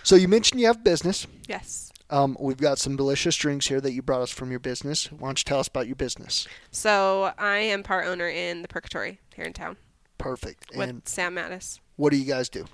[0.04, 1.28] So you mentioned you have business.
[1.50, 1.92] Yes.
[2.10, 5.12] Um, we've got some delicious drinks here that you brought us from your business.
[5.12, 6.48] Why don't you tell us about your business?
[6.72, 9.76] So I am part owner in the Purgatory here in town
[10.18, 10.72] Perfect.
[10.76, 11.80] with And Sam Mattis.
[11.96, 12.66] what do you guys do?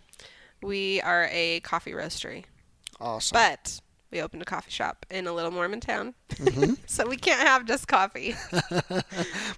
[0.61, 2.45] We are a coffee roastery,
[2.99, 3.33] Awesome.
[3.35, 6.73] but we opened a coffee shop in a little Mormon town, Mm-hmm.
[6.85, 8.35] so we can't have just coffee.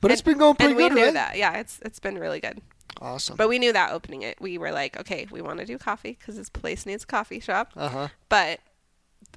[0.02, 1.14] but it's been going pretty and we good, knew right?
[1.14, 1.38] that.
[1.38, 2.62] Yeah, it's it's been really good.
[3.02, 3.36] Awesome.
[3.36, 4.40] But we knew that opening it.
[4.40, 7.40] We were like, okay, we want to do coffee because this place needs a coffee
[7.40, 7.72] shop.
[7.76, 8.08] Uh huh.
[8.30, 8.60] But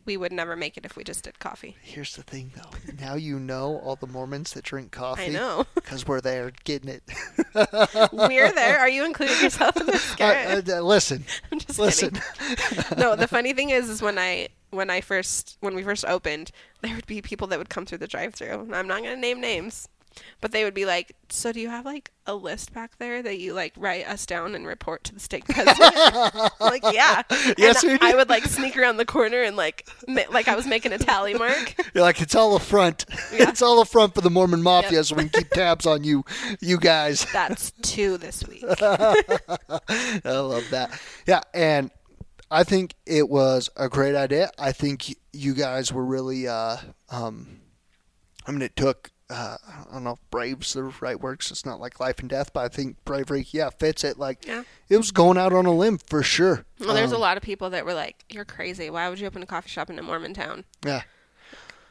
[0.05, 1.77] we would never make it if we just did coffee.
[1.83, 2.71] Here's the thing, though.
[3.01, 5.25] Now you know all the Mormons that drink coffee.
[5.25, 5.65] I know.
[5.75, 7.03] Because we're there getting it.
[8.13, 8.79] We're there.
[8.81, 10.11] Are you including yourself in this?
[10.11, 10.69] Uh, uh, Garrett?
[10.69, 12.11] I- listen, I'm just listen.
[12.39, 12.99] kidding.
[12.99, 16.51] No, the funny thing is, is when I when I first when we first opened,
[16.83, 18.69] there would be people that would come through the drive-through.
[18.73, 19.89] I'm not gonna name names,
[20.41, 23.39] but they would be like, "So do you have like a list back there that
[23.39, 25.95] you like write us down and report to the state president?"
[26.61, 27.23] Like, yeah.
[27.59, 28.07] Yes, and we do.
[28.07, 30.99] I would like sneak around the corner and like ma- like I was making a
[30.99, 31.75] tally mark.
[31.95, 33.05] You're like, it's all a front.
[33.33, 33.49] Yeah.
[33.49, 35.05] it's all a front for the Mormon mafia, Yep.
[35.05, 36.25] so we can keep tabs on you,
[36.61, 37.27] you guys.
[37.33, 38.65] That's two this week.
[38.81, 39.61] I
[40.25, 41.01] love that.
[41.27, 41.91] Yeah, and
[42.51, 44.51] I think it was a great idea.
[44.59, 46.47] I think you guys were really.
[46.49, 46.77] Uh,
[47.11, 47.61] um,
[48.47, 49.11] I mean, it took.
[49.29, 52.29] Uh, I don't know if brave's the right word 'cause it's not like life and
[52.29, 54.19] death, but I think bravery, yeah, fits it.
[54.21, 54.63] Like Yeah.
[54.89, 56.65] it was going out on a limb for sure.
[56.79, 58.89] Well, there's a Um, lot of people that were like, "You're crazy.
[58.89, 61.03] Why would you open a coffee shop in a Mormon town?" Yeah,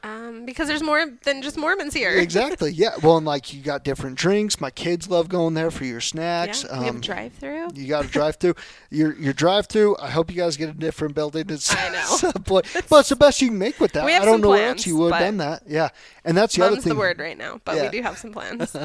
[0.06, 2.12] Um, because there's more than just Mormons here.
[2.20, 2.72] exactly.
[2.72, 4.62] Yeah, well, and like you got different drinks.
[4.62, 6.64] My kids love going there for your Yeah, snacks.
[6.64, 7.70] we have Um, drive-through.
[7.74, 8.54] You got a drive through.
[8.92, 9.98] Your your drive through.
[10.00, 11.46] I hope you guys get a different building.
[11.50, 12.32] It's, I know.
[12.46, 12.66] but.
[12.90, 14.06] Well, it's the best you can make with that.
[14.06, 15.64] We have I don't know where else you would have done that.
[15.68, 15.90] Yeah,
[16.24, 16.94] and that's the other thing.
[16.94, 17.84] the word right now, but Yeah.
[17.84, 18.76] we do have some plans.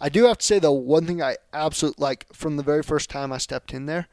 [0.00, 3.08] I do have to say though, one thing I absolutely like from the very first
[3.08, 4.06] time I stepped in there,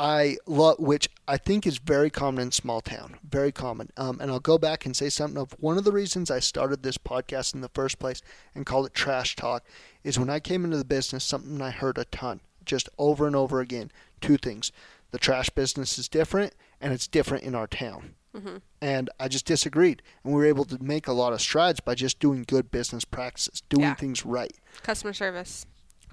[0.00, 3.90] I love, which I think is very common in small town, very common.
[3.98, 6.82] Um, and I'll go back and say something of one of the reasons I started
[6.82, 8.22] this podcast in the first place
[8.54, 9.62] and called it Trash Talk
[10.02, 13.36] is when I came into the business, something I heard a ton, just over and
[13.36, 13.92] over again.
[14.22, 14.72] Two things:
[15.10, 18.14] the trash business is different, and it's different in our town.
[18.80, 21.94] And I just disagreed, and we were able to make a lot of strides by
[21.94, 23.94] just doing good business practices, doing Yeah.
[23.96, 25.66] things right Customer service.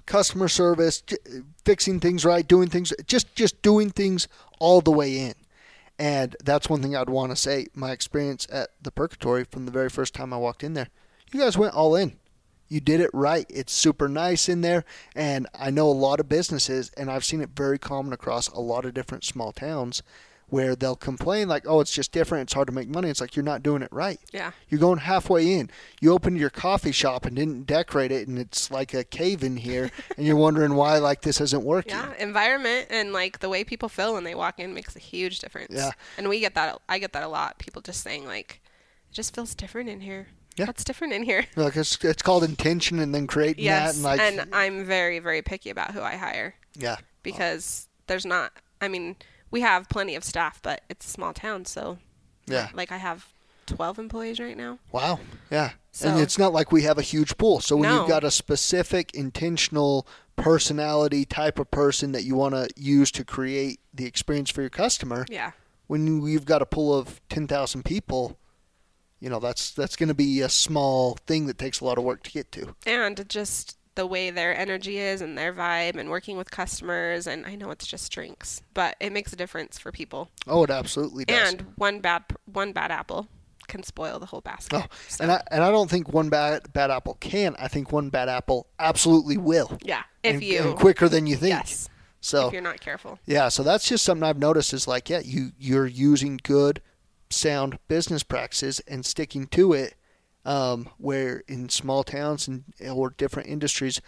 [0.08, 1.02] Customer service,
[1.64, 4.26] fixing things right, doing things just just doing things
[4.58, 5.34] all the way in.
[5.98, 7.66] And that's one thing I'd want to say.
[7.74, 10.88] My experience at the Purgatory from the very first time I walked in there,
[11.32, 12.16] you guys went all in.
[12.68, 13.46] You did it right.
[13.48, 17.40] It's super nice in there, and I know a lot of businesses, and I've seen
[17.40, 20.02] it very common across a lot of different small towns,
[20.50, 22.42] where they'll complain like, "Oh, it's just different.
[22.42, 24.18] It's hard to make money." It's like you're not doing it right.
[24.32, 24.52] Yeah.
[24.68, 25.70] You're going halfway in.
[26.00, 29.56] You opened your coffee shop and didn't decorate it, and it's like a cave in
[29.56, 31.92] here, and you're wondering why like this isn't working.
[31.92, 35.38] Yeah, environment and like the way people feel when they walk in makes a huge
[35.38, 35.74] difference.
[35.74, 35.90] Yeah.
[36.16, 36.80] and we get that.
[36.88, 37.58] I get that a lot.
[37.58, 38.60] People just saying like,
[39.10, 40.66] "It just feels different in here." Yeah.
[40.66, 41.44] What's different in here?
[41.54, 45.20] Like it's, it's called intention, and then creating that, Yes, and like and I'm very
[45.20, 48.52] very picky about who I hire yeah, because there's not.
[48.80, 49.16] I mean,
[49.50, 51.98] we have plenty of staff, but it's a small town, so
[52.46, 52.68] yeah.
[52.74, 53.26] like I have
[53.66, 54.78] 12 employees right now.
[54.92, 55.20] Wow.
[55.50, 55.72] Yeah.
[55.92, 57.60] So- and it's not like we have a huge pool.
[57.60, 58.00] So when No.
[58.00, 60.06] you've got a specific intentional
[60.36, 64.70] personality type of person that you want to use to create the experience for your
[64.70, 65.50] customer, Yeah.
[65.88, 68.38] when you've got a pool of 10,000 people,
[69.20, 72.04] you know, that's that's going to be a small thing that takes a lot of
[72.04, 72.74] work to get to.
[72.86, 77.44] and just the way their energy is and their vibe and working with customers and
[77.44, 80.30] I know it's just drinks, but it makes a difference for people.
[80.46, 81.52] Oh, it absolutely does.
[81.54, 83.26] And one bad one bad apple
[83.66, 84.82] can spoil the whole basket.
[84.84, 87.56] Oh, So, and I and I don't think one bad bad apple can.
[87.58, 89.76] I think one bad apple absolutely will.
[89.82, 91.50] yeah, if and, you and quicker than you think.
[91.54, 91.88] yes,
[92.20, 93.18] So if you're not careful.
[93.26, 96.80] yeah, so that's just something I've noticed is like yeah, you you're using good,
[97.30, 99.94] sound business practices and sticking to it.
[100.48, 104.00] Um, where in small towns and or different industries,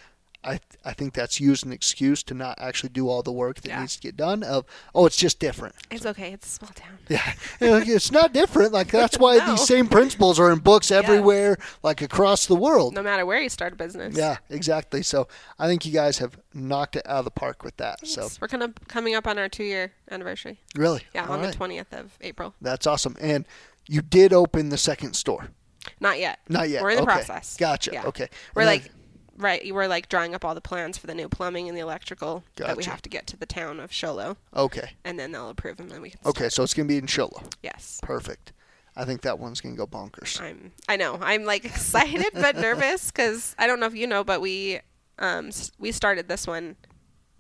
[0.43, 3.69] I I think that's used an excuse to not actually do all the work that
[3.69, 3.81] Yeah.
[3.81, 4.43] needs to get done.
[4.43, 5.75] Of oh, it's just different.
[5.91, 6.33] It's okay.
[6.33, 6.97] It's a small town.
[7.11, 8.73] Yeah, it's not different.
[8.73, 9.51] Like that's why No.
[9.51, 12.95] these same principles are in books everywhere, like across the world.
[12.95, 14.17] No matter where you start a business.
[14.17, 15.03] Yeah, exactly.
[15.03, 18.07] So I think you guys have knocked it out of the park with that.
[18.07, 20.59] So We're kind of coming up on our two year anniversary.
[20.75, 21.53] really, Yeah, All on right.
[21.53, 22.55] the 20th of April.
[22.63, 23.15] That's awesome.
[23.21, 23.45] And
[23.87, 25.49] you did open the second store.
[26.01, 26.39] Not yet.
[26.49, 26.83] Not yet.
[26.83, 27.13] We're in the Okay.
[27.13, 27.57] process.
[27.57, 27.91] Gotcha.
[27.93, 28.05] Yeah.
[28.07, 28.29] Okay.
[28.55, 28.91] We're And then- like,
[29.37, 32.45] right, we're like drawing up all the plans for the new plumbing and the electrical
[32.57, 34.93] that we have to get to the town of Show Low, Okay.
[35.05, 36.21] and then they'll approve them, and we can.
[36.27, 36.49] Okay.
[36.49, 37.43] So it's gonna be in Show Low.
[37.63, 37.99] Yes.
[38.03, 38.53] Perfect.
[38.97, 40.41] I think that one's gonna go bonkers.
[40.41, 40.73] I'm.
[40.89, 41.19] I know.
[41.23, 44.81] I'm like excited but nervous because I don't know if you know, but we,
[45.19, 46.77] um, we started this one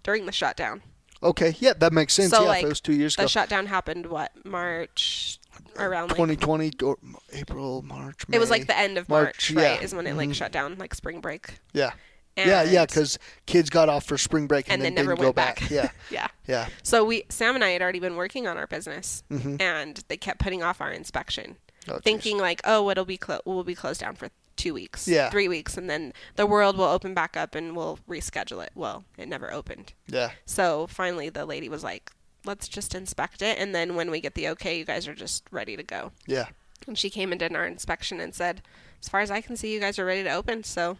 [0.02, 0.82] during the shutdown.
[1.22, 1.54] Okay.
[1.58, 2.30] Yeah, that makes sense.
[2.30, 3.26] So yeah, like if it was two years the ago.
[3.26, 5.39] The shutdown happened what March
[5.76, 6.96] around like 2020 or
[7.32, 8.24] April, March.
[8.32, 9.78] it was like the end of March, March, right?
[9.80, 9.84] yeah.
[9.84, 10.34] Is when it like Mhm.
[10.34, 11.58] shut down, like spring break.
[11.72, 11.92] Yeah.
[12.36, 15.20] yeah, yeah, because kids got off for spring break and, and then then never didn't
[15.22, 15.60] go went back.
[15.60, 15.70] back.
[15.70, 16.28] Yeah, Yeah.
[16.46, 19.60] yeah, So we Sam and I had already been working on our business, Mhm.
[19.60, 21.56] and they kept putting off our inspection,
[21.88, 22.02] Oh, geez.
[22.04, 25.28] thinking like, oh, it'll be clo- we'll be closed down for two weeks, Yeah.
[25.30, 28.70] three weeks, and then the world will open back up and we'll reschedule it.
[28.74, 29.92] Well, it never opened.
[30.06, 32.10] yeah, So finally, the lady was like,
[32.44, 35.44] let's just inspect it, and then when we get the okay, you guys are just
[35.50, 36.12] ready to go.
[36.26, 36.46] yeah.
[36.86, 38.62] And she came and did our inspection and said,
[39.02, 40.64] as far as I can see, you guys are ready to open.
[40.64, 40.96] So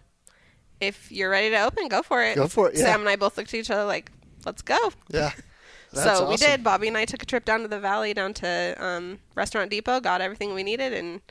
[0.78, 2.36] if you're ready to open, go for it.
[2.36, 2.84] Go for it, yeah.
[2.84, 4.12] Sam and I both looked at each other like,
[4.44, 4.76] let's go.
[5.08, 5.30] Yeah.
[5.92, 6.46] so That's we awesome.
[6.46, 6.64] did.
[6.64, 10.00] Bobby and I took a trip down to the valley, down to um, Restaurant Depot,
[10.00, 11.22] got everything we needed, and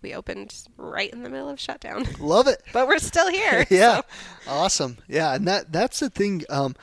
[0.00, 2.06] we opened right in the middle of shutdown.
[2.18, 2.62] Love it.
[2.72, 3.66] but we're still here.
[3.70, 4.96] yeah, so- awesome.
[5.06, 6.76] Yeah, and that that's the thing, um,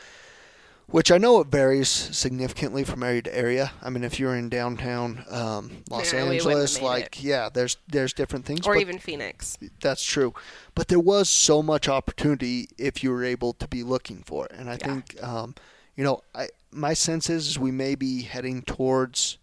[0.87, 3.71] which I know it varies significantly from area to area.
[3.81, 7.49] I mean, if you're in downtown um, Los Yeah, we wouldn't have Angeles, like yeah,
[7.53, 8.65] there's there's different things.
[8.67, 9.57] Or even Phoenix.
[9.81, 10.33] that's true,
[10.75, 14.51] but there was so much opportunity if you were able to be looking for it,
[14.53, 14.85] and I Yeah.
[14.85, 15.55] think um,
[15.95, 19.37] you know, I my sense is we may be heading towards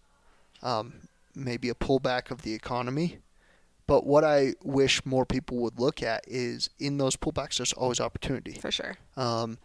[0.61, 0.93] um,
[1.35, 3.17] maybe a pullback of the economy.
[3.85, 7.99] But what I wish more people would look at is in those pullbacks, there's always
[7.99, 8.53] opportunity.
[8.53, 8.95] For sure.
[9.17, 9.57] Um,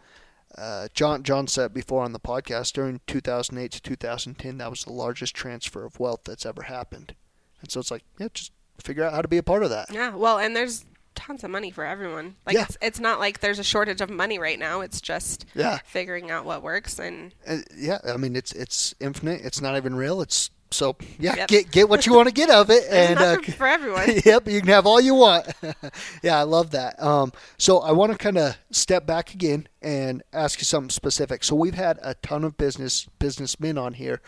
[0.57, 4.93] uh, John John said before on the podcast during 2008 to 2010 that was the
[4.93, 7.15] largest transfer of wealth that's ever happened,
[7.61, 8.51] and so it's like yeah, just
[8.83, 9.91] figure out how to be a part of that.
[9.91, 10.15] Yeah.
[10.15, 10.85] Well, and there's
[11.15, 12.35] tons of money for everyone.
[12.45, 12.63] Like Yeah.
[12.63, 14.81] it's it's not like there's a shortage of money right now.
[14.81, 17.99] It's just Yeah, figuring out what works and Uh, yeah.
[18.07, 19.41] I mean it's it's infinite.
[19.43, 20.21] It's not even real.
[20.21, 21.35] It's so yeah.
[21.35, 21.47] Yep.
[21.47, 24.09] Get get what you want to get of it, and uh, for, everyone.
[24.25, 25.47] yep, you can have all you want.
[26.23, 27.01] yeah, I love that.
[27.01, 31.43] Um, so I want to kind of step back again and ask you something specific.
[31.43, 34.21] So we've had a ton of business businessmen on here,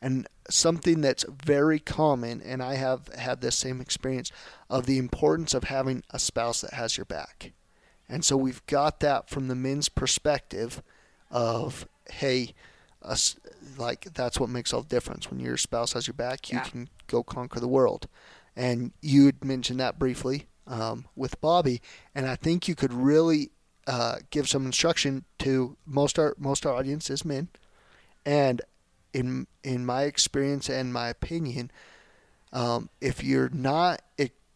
[0.00, 4.32] and something that's very common, and I have had this same experience
[4.70, 7.52] of the importance of having a spouse that has your back.
[8.08, 10.82] And so we've got that from the men's perspective
[11.30, 12.54] of, hey,
[13.02, 13.36] us,
[13.76, 15.30] like that's what makes all the difference.
[15.30, 16.64] When your spouse has your back, you Yeah.
[16.64, 18.08] can go conquer the world.
[18.56, 21.80] And you had mentioned that briefly um, with Bobby,
[22.14, 23.50] and I think you could really
[23.86, 27.48] uh, give some instruction to most our most our audience is men,
[28.26, 28.60] and
[29.14, 31.70] in in my experience and my opinion,
[32.52, 34.02] um, if you're not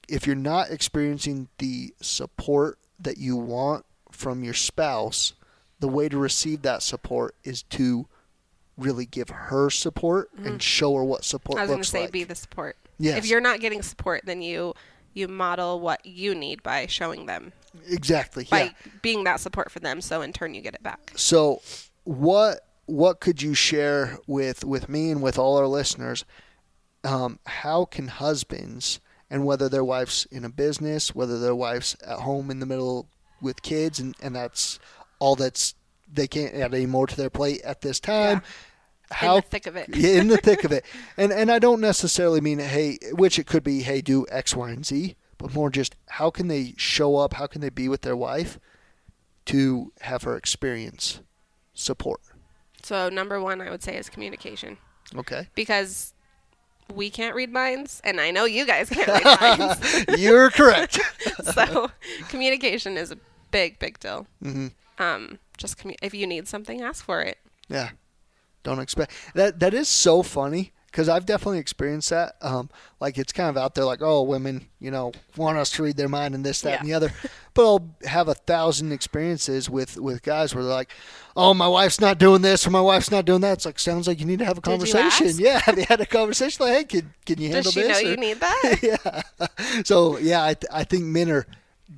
[0.08, 5.32] if you're not experiencing the support that you want from your spouse,
[5.80, 8.06] the way to receive that support is to
[8.76, 11.60] really give her support and show her what support Mm-hmm.
[11.60, 12.12] I was going to say like.
[12.12, 12.76] be the support.
[12.98, 13.18] Yes.
[13.18, 14.74] If you're not getting support, then you
[15.14, 17.52] you model what you need by showing them
[17.88, 18.46] exactly.
[18.50, 18.70] by yeah.
[19.02, 20.00] being that support for them.
[20.00, 21.12] So in turn, you get it back.
[21.16, 21.60] So,
[22.04, 26.24] what what could you share with with me and with all our listeners?
[27.04, 32.20] Um, how can husbands and whether their wives in a business, whether their wives at
[32.20, 33.08] home in the middle
[33.40, 34.78] with kids, and and that's
[35.18, 35.74] all that's
[36.12, 38.42] they can't add any more to their plate at this time.
[39.10, 39.88] How in the thick of it.
[39.96, 40.84] in the thick of it.
[41.16, 44.70] And and I don't necessarily mean hey, which it could be hey, do X, Y,
[44.70, 47.34] and Z, but more just how can they show up?
[47.34, 48.58] How can they be with their wife
[49.46, 51.20] to have her experience
[51.74, 52.20] support?
[52.82, 54.76] So number one, I would say is communication
[55.16, 56.14] Okay, because
[56.92, 60.04] we can't read minds, and I know you guys can't read minds.
[60.20, 60.98] you're correct.
[61.54, 61.90] so
[62.28, 63.18] communication is a
[63.50, 64.26] big, big deal.
[64.42, 67.38] hmm Um, just commu- if you need something, ask for it.
[67.68, 67.90] Yeah,
[68.62, 69.60] don't expect that.
[69.60, 72.36] That is so funny because I've definitely experienced that.
[72.42, 72.68] Um,
[73.00, 75.96] like it's kind of out there, like oh, women, you know, want us to read
[75.96, 77.12] their mind and this, that, and the other.
[77.54, 80.90] But I'll have a thousand experiences with with guys where they're like,
[81.36, 84.06] "Oh, my wife's not doing this or my wife's not doing that." It's like sounds
[84.08, 85.28] like you need to have a conversation.
[85.38, 88.08] Yeah, they had a conversation like, "Hey, can can you handle Does she this?" know
[88.08, 88.78] or- you need that?
[89.62, 89.82] yeah.
[89.84, 91.46] So yeah, I, th- I think men are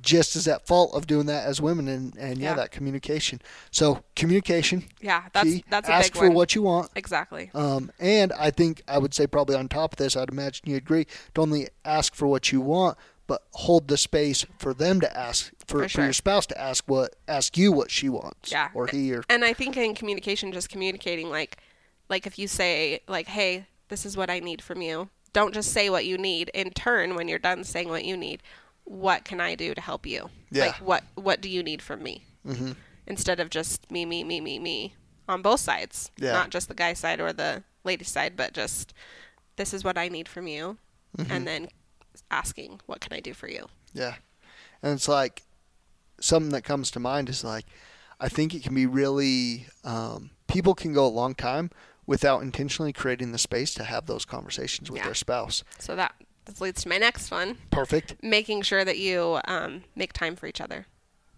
[0.05, 2.55] just as at fault of doing that as women, and and yeah, Yeah.
[2.55, 3.41] that communication.
[3.71, 4.85] So communication.
[5.01, 5.63] Yeah, that's key.
[5.69, 6.35] that's a ask big for one.
[6.35, 6.91] what you want.
[6.95, 7.51] exactly.
[7.53, 10.77] Um, and I think I would say probably on top of this, I'd imagine you
[10.77, 11.05] agree.
[11.33, 15.51] Don't only ask for what you want, but hold the space for them to ask
[15.67, 18.51] for, For for, your spouse to ask what ask you what she wants.
[18.51, 18.69] Yeah.
[18.73, 21.57] Or he or And I think in communication, just communicating like,
[22.09, 25.71] like if you say like, "Hey, this is what I need from you," don't just
[25.71, 26.49] say what you need.
[26.53, 28.41] In turn, when you're done saying what you need,
[28.85, 30.29] what can I do to help you?
[30.51, 30.67] Yeah.
[30.67, 32.23] Like what what do you need from me?
[32.47, 32.71] Mm-hmm.
[33.07, 34.95] Instead of just me, me, me, me, me
[35.27, 36.31] on both sides, Yeah.
[36.33, 38.93] not just the guy side or the lady side, but just
[39.57, 40.77] this is what I need from you,
[41.17, 41.31] Mm-hmm.
[41.31, 41.67] and then
[42.31, 43.67] asking what can I do for you?
[43.93, 44.15] Yeah.
[44.83, 45.43] And it's like
[46.19, 47.65] something that comes to mind is like
[48.19, 51.71] I think it can be really um, people can go a long time
[52.07, 55.05] without intentionally creating the space to have those conversations with Yeah.
[55.05, 55.63] their spouse.
[55.79, 56.13] So that
[56.45, 57.57] this leads to my next one.
[57.71, 58.15] Perfect.
[58.23, 60.85] making sure that you um, make time for each other,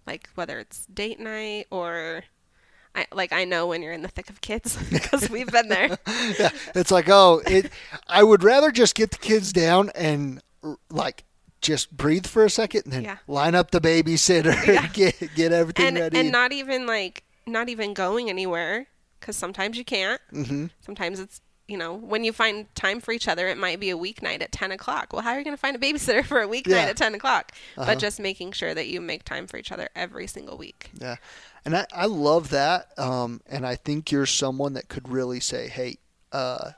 [0.05, 2.23] like whether it's date night or,
[2.95, 5.97] I like I know when you're in the thick of kids because we've been there.
[6.39, 7.71] yeah, it's like oh, it.
[8.07, 10.41] I would rather just get the kids down and
[10.89, 11.23] like
[11.61, 13.17] just breathe for a second and then Yeah.
[13.27, 14.53] line up the babysitter,
[14.93, 16.17] get get everything and ready.
[16.19, 18.87] and not even like not even going anywhere
[19.19, 20.21] because sometimes you can't.
[20.33, 20.65] mm-hmm.
[20.81, 23.97] Sometimes it's you know when you find time for each other, it might be a
[23.97, 25.11] weeknight at ten o'clock.
[25.13, 26.81] Well, how are you going to find a babysitter for a weeknight Yeah.
[26.85, 27.51] at ten o'clock?
[27.77, 27.85] Uh-huh.
[27.91, 30.91] But just making sure that you make time for each other every single week.
[30.99, 31.15] Yeah,
[31.65, 32.87] and I, I love that.
[32.97, 35.97] Um, and I think you're someone that could really say, hey,
[36.31, 36.71] uh,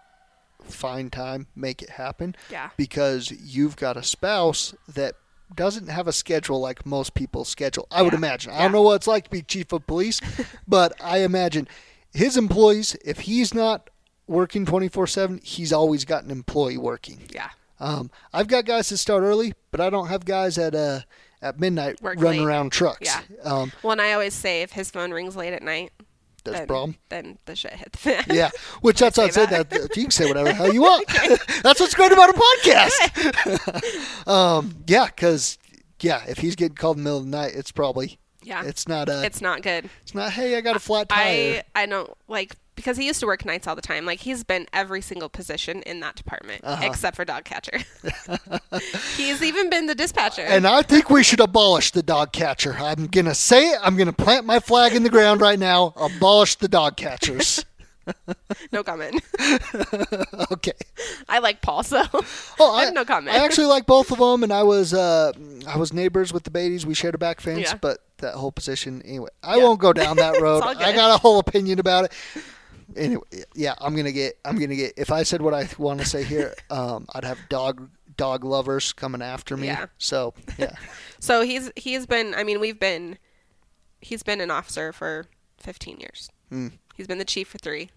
[0.63, 2.35] find time, make it happen.
[2.51, 2.69] Yeah.
[2.77, 5.15] Because you've got a spouse that
[5.55, 7.87] doesn't have a schedule like most people's schedule.
[7.91, 8.17] I would Yeah.
[8.19, 8.51] imagine.
[8.53, 10.21] I don't know what it's like to be chief of police,
[10.67, 11.67] but I imagine
[12.13, 13.89] his employees, if he's not
[14.29, 17.19] working 24 7, he's always got an employee working.
[17.33, 17.49] Yeah.
[17.79, 20.99] Um, I've got guys that start early, but I don't have guys at uh,
[21.41, 22.47] at midnight Work running late.
[22.47, 22.99] around trucks.
[23.01, 23.21] Yeah.
[23.43, 25.91] Um, Well, and I always say if his phone rings late at night,
[26.43, 26.95] that's a then, problem.
[27.09, 28.23] then the shit hit the fan.
[28.29, 28.49] Yeah,
[28.81, 29.69] which that's why I said that.
[29.69, 29.95] that.
[29.95, 31.07] You can say whatever the hell you want.
[31.63, 34.27] that's what's great about a podcast.
[34.27, 35.57] um, yeah, because
[36.01, 38.63] yeah, if he's getting called in the middle of the night, it's probably Yeah.
[38.65, 39.89] it's not a it's not good.
[40.01, 40.31] it's not.
[40.33, 41.63] Hey, I got a flat tire.
[41.75, 44.05] I I don't like because he used to work nights all the time.
[44.05, 46.81] Like he's been every single position in that department Uh-huh.
[46.85, 47.79] except for dog catcher.
[49.17, 50.43] he's even been the dispatcher.
[50.43, 52.77] and I think we should abolish the dog catcher.
[52.79, 53.79] I'm gonna say it.
[53.83, 55.93] I'm gonna plant my flag in the ground right now.
[55.97, 57.65] Abolish the dog catchers.
[58.71, 59.21] no comment.
[60.51, 60.71] okay.
[61.27, 62.01] I like Paul, so
[62.59, 63.35] Oh, I have no comment.
[63.35, 65.31] I actually like both of them, and I was uh,
[65.67, 66.85] I was neighbors with the Beatties.
[66.85, 67.75] We shared a back fence, Yeah.
[67.79, 69.29] but that whole position anyway.
[69.43, 69.63] I Yeah.
[69.63, 70.63] won't go down that road.
[70.63, 72.13] I got a whole opinion about it.
[72.95, 73.23] Anyway,
[73.55, 74.37] yeah, I'm gonna get.
[74.45, 74.93] I'm gonna get.
[74.97, 78.93] If I said what I want to say here, um, I'd have dog dog lovers
[78.93, 79.67] coming after me.
[79.67, 79.87] Yeah.
[79.97, 80.75] So yeah,
[81.19, 82.33] so he's he's been.
[82.35, 83.17] I mean, we've been.
[84.01, 85.25] He's been an officer for
[85.57, 86.29] 15 years.
[86.49, 86.67] Hmm.
[86.95, 87.89] He's been the chief for three.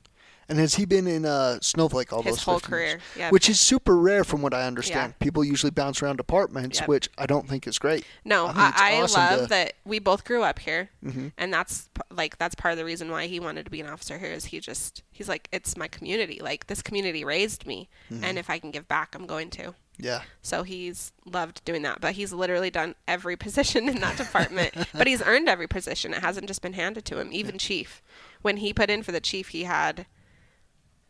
[0.48, 2.90] And has he been in uh, Snowflake all His those whole 15 years?
[2.92, 3.31] career, yeah.
[3.31, 5.14] Which is super rare from what I understand.
[5.18, 5.24] Yeah.
[5.24, 6.88] People usually bounce around departments, Yep.
[6.88, 8.05] which I don't think is great.
[8.24, 11.28] No, I I, I, awesome love to- that we both grew up here, Mm-hmm.
[11.38, 14.18] and that's like that's part of the reason why he wanted to be an officer
[14.18, 14.31] here.
[14.33, 18.24] Is he just he's like it's my community, like this community raised me, Mm-hmm.
[18.24, 19.74] and if I can give back, I'm going to.
[19.98, 20.22] Yeah.
[20.40, 24.74] So he's loved doing that, but he's literally done every position in that department.
[24.94, 26.12] but he's earned every position.
[26.14, 27.28] It hasn't just been handed to him.
[27.33, 28.02] Even chief,
[28.40, 30.07] when he put in for the chief, he had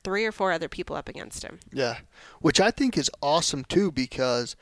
[0.05, 1.61] three or four other people up against him.
[1.73, 1.99] Yeah,
[2.41, 4.57] which I think is awesome too because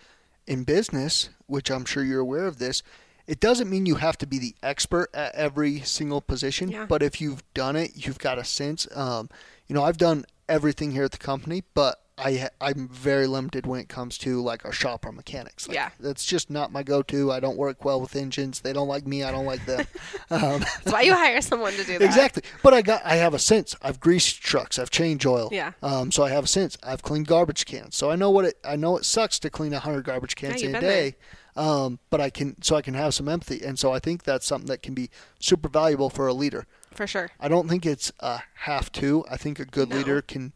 [0.46, 2.82] in business, which I'm sure you're aware of this,
[3.26, 6.68] it doesn't mean you have to be the expert at every single position.
[6.68, 6.86] Yeah.
[6.86, 8.88] But if you've done it, you've got a sense.
[8.94, 9.28] Um,
[9.68, 13.80] you know, I've done everything here at the company, but I I'm very limited when
[13.80, 15.66] it comes to like a shop or mechanics.
[15.66, 15.90] Like, Yeah.
[15.98, 17.32] that's just not my go-to.
[17.32, 18.60] I don't work well with engines.
[18.60, 19.22] They don't like me.
[19.24, 19.86] I don't like them.
[20.30, 22.04] um, That's why you hire someone to do that.
[22.04, 22.42] Exactly.
[22.62, 23.74] But I got I have a sense.
[23.82, 24.78] I've greased trucks.
[24.78, 25.48] I've changed oil.
[25.50, 25.72] Yeah.
[25.82, 26.12] Um.
[26.12, 26.76] So I have a sense.
[26.82, 27.96] I've cleaned garbage cans.
[27.96, 28.58] So I know what it.
[28.64, 31.10] I know it sucks to clean a hundred garbage cans you've in a been there.
[31.10, 31.16] day.
[31.56, 31.98] Um.
[32.10, 32.60] But I can.
[32.62, 33.64] So I can have some empathy.
[33.64, 36.66] And so I think that's something that can be super valuable for a leader.
[36.92, 37.30] For sure.
[37.40, 39.24] I don't think it's a have to.
[39.30, 39.96] I think a good No.
[39.96, 40.52] leader can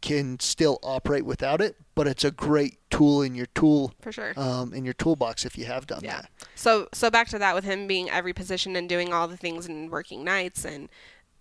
[0.00, 1.76] can still operate without it.
[1.94, 3.92] But it's a great tool in your tool.
[4.00, 4.32] For sure.
[4.36, 4.72] Um.
[4.72, 6.22] In your toolbox if you have done Yeah.
[6.22, 6.30] that.
[6.54, 9.66] So so back to that with him being every position and doing all the things
[9.66, 10.88] and working nights and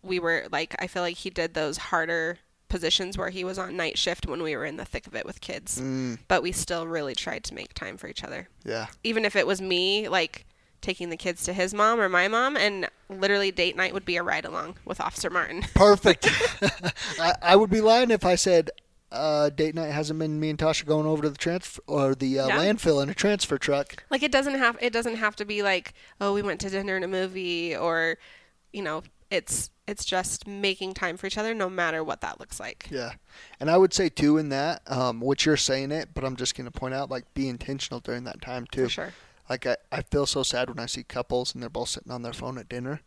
[0.01, 3.75] we were like I feel like he did those harder positions where he was on
[3.75, 5.81] night shift when we were in the thick of it with kids.
[5.81, 8.47] Mm, But we still really tried to make time for each other.
[8.63, 8.87] yeah.
[9.03, 10.45] Even if it was me like
[10.81, 14.17] taking the kids to his mom or my mom, and literally date night would be
[14.17, 15.63] a ride along with Officer Martin.
[15.75, 16.27] Perfect.
[17.19, 18.69] I, I would be lying if I said
[19.11, 22.39] uh, date night hasn't been me and Tasha going over to the transfer or the
[22.39, 22.57] uh, Yeah.
[22.59, 24.03] landfill in a transfer truck.
[24.11, 26.95] Like it doesn't have it doesn't have to be like oh we went to dinner
[26.95, 28.17] and a movie or
[28.71, 29.01] you know
[29.31, 32.87] it's it's just making time for each other no matter what that looks like.
[32.91, 33.13] Yeah,
[33.59, 36.55] and I would say too in that, um, which you're saying it, but I'm just
[36.55, 38.83] gonna point out like be intentional during that time too.
[38.83, 39.13] For sure.
[39.49, 42.21] Like I, I feel so sad when I see couples and they're both sitting on
[42.21, 43.01] their phone at dinner.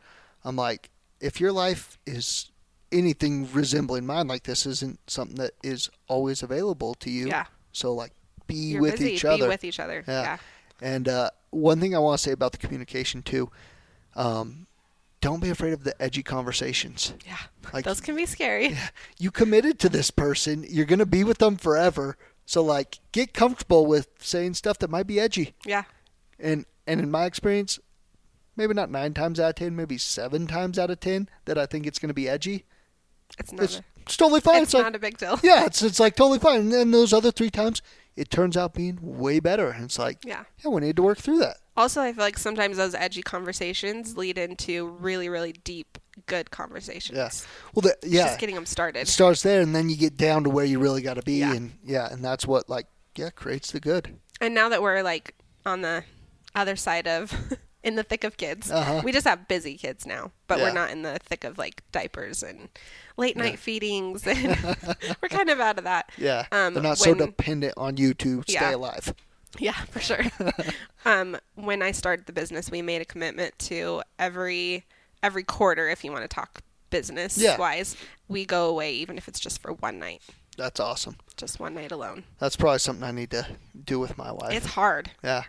[0.45, 0.91] I'm like,
[1.21, 2.51] if your life is
[2.91, 7.29] anything resembling mine, like this isn't something that is always available to you.
[7.29, 7.45] Yeah.
[7.73, 8.13] So like,
[8.47, 10.05] be You're with busy, each be with each other.
[10.07, 10.23] Yeah.
[10.23, 10.37] yeah.
[10.81, 13.51] And uh, one thing I want to say about the communication too,
[14.17, 14.67] um,
[15.21, 17.15] don't be afraid of the edgy conversations.
[17.25, 17.37] Yeah.
[17.73, 18.71] Like- Those can be scary.
[18.71, 18.89] Yeah,
[19.19, 20.67] You committed to this person.
[20.69, 22.17] You're gonna be with them forever.
[22.45, 25.55] So like, get comfortable with saying stuff that might be edgy.
[25.65, 25.85] Yeah.
[26.39, 27.79] And and in my experience,
[28.57, 31.67] maybe not nine times out of ten, maybe seven times out of ten that I
[31.67, 32.65] think it's gonna be edgy.
[33.39, 34.63] It's not It's, a, it's totally fine.
[34.63, 35.39] it's like not a big deal.
[35.43, 36.61] yeah, it's it's like totally fine.
[36.61, 37.81] And then those other three times,
[38.17, 39.71] it turns out being way better.
[39.71, 40.45] And it's like, Yeah.
[40.65, 41.57] yeah, we need to work through that.
[41.75, 47.17] Also, I feel like sometimes those edgy conversations lead into really, really deep, good conversations.
[47.17, 47.31] Yeah.
[47.75, 49.01] Well, the, It's yeah, Just getting them started.
[49.01, 51.37] it starts there, and then you get down to where you really got to be,
[51.37, 51.55] Yeah.
[51.55, 54.19] and yeah, and that's what like yeah creates the good.
[54.43, 56.05] And now that we're like on the
[56.55, 59.01] other side of, in the thick of kids, Uh-huh.
[59.05, 60.65] we just have busy kids now, but Yeah.
[60.65, 62.69] we're not in the thick of like diapers and
[63.17, 64.57] late night feedings, and
[65.23, 66.11] we're kind of out of that.
[66.17, 68.75] Yeah, Um, they're not so dependent on you to stay Yeah.
[68.77, 69.15] alive.
[69.59, 70.25] Yeah, for sure.
[71.05, 74.85] um, when I started the business, we made a commitment to every
[75.23, 77.57] every quarter, if you want to talk business Yeah.
[77.59, 77.97] wise,
[78.29, 80.21] we go away, even if it's just for one night,
[80.57, 81.17] That's awesome.
[81.37, 82.25] just one night alone.
[82.39, 83.47] That's probably something I need to
[83.85, 84.53] do with my wife.
[84.53, 85.11] It's hard.
[85.25, 85.45] Yeah.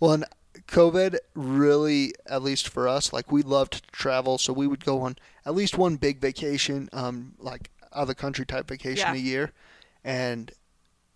[0.00, 0.24] Well, and
[0.68, 5.00] COVID really, at least for us, like we loved to travel, so we would go
[5.02, 9.14] on at least one big vacation, um, like out of the country type vacation Yeah.
[9.14, 9.52] a year.
[10.04, 10.52] And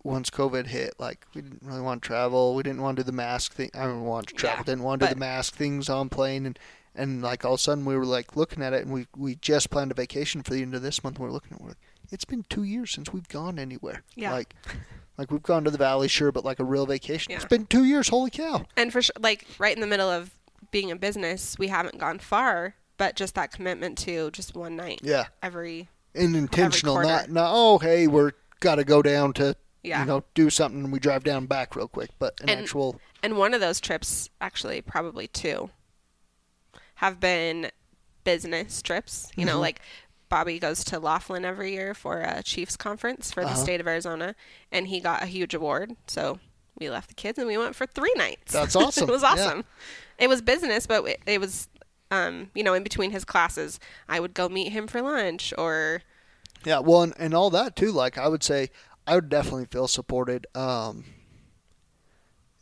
[0.03, 2.55] once COVID hit, like we didn't really want to travel.
[2.55, 3.71] We didn't want to do the mask thing.
[3.73, 4.57] I didn't want to travel.
[4.59, 6.45] Yeah, didn't want to do the mask things on plane.
[6.45, 6.59] And
[6.93, 9.35] and like all of a sudden we were like looking at it, and we we
[9.35, 11.15] just planned a vacation for the end of this month.
[11.17, 11.77] And we're looking at it, we're like,
[12.11, 14.03] it's been two years since we've gone anywhere.
[14.15, 14.31] Yeah.
[14.33, 14.53] Like.
[15.17, 17.29] Like we've gone to the valley, sure, but like a real vacation.
[17.31, 17.35] Yeah.
[17.35, 18.07] It's been two years.
[18.07, 18.65] Holy cow!
[18.75, 20.31] And for sure, like right in the middle of
[20.71, 25.01] being a business, we haven't gone far, but just that commitment to just one night
[25.03, 27.07] Yeah, every and intentional, quarter.
[27.09, 28.31] not not oh hey we're
[28.61, 29.99] got to go down to Yeah.
[29.99, 32.99] you know do something and we drive down back real quick, but an And- actual
[33.21, 35.69] And one of those trips, actually, probably two,
[36.95, 37.69] have been
[38.23, 39.31] business trips.
[39.35, 39.61] You know, Mhm.
[39.61, 39.81] like
[40.31, 43.55] Bobby goes to Laughlin every year for a Chiefs conference for the Uh-huh.
[43.63, 44.33] state of Arizona,
[44.71, 45.95] and he got a huge award.
[46.07, 46.39] So
[46.79, 48.53] we left the kids and we went for three nights.
[48.53, 49.09] That's awesome.
[49.09, 49.29] it was Yeah.
[49.33, 49.65] awesome.
[50.17, 51.67] It was business, but it, it was,
[52.11, 53.77] um, you know, in between his classes,
[54.07, 56.01] I would go meet him for lunch or
[56.63, 57.91] yeah well and, and all that too.
[57.91, 58.69] Like I would say
[59.05, 61.03] I would definitely feel supported um,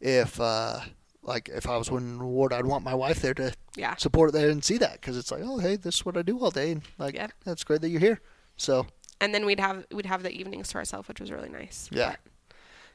[0.01, 0.80] if uh,
[1.24, 3.95] like if I was winning an award, I'd want my wife there to yeah.
[3.97, 6.39] support there and see that because it's like oh hey this is what I do
[6.39, 7.28] all day and like Yeah.
[7.45, 8.20] that's great that you're here.
[8.57, 8.88] So
[9.22, 11.89] And then we'd have we'd have the evenings to ourselves, which was really nice.
[11.91, 12.11] Yeah.
[12.11, 12.20] But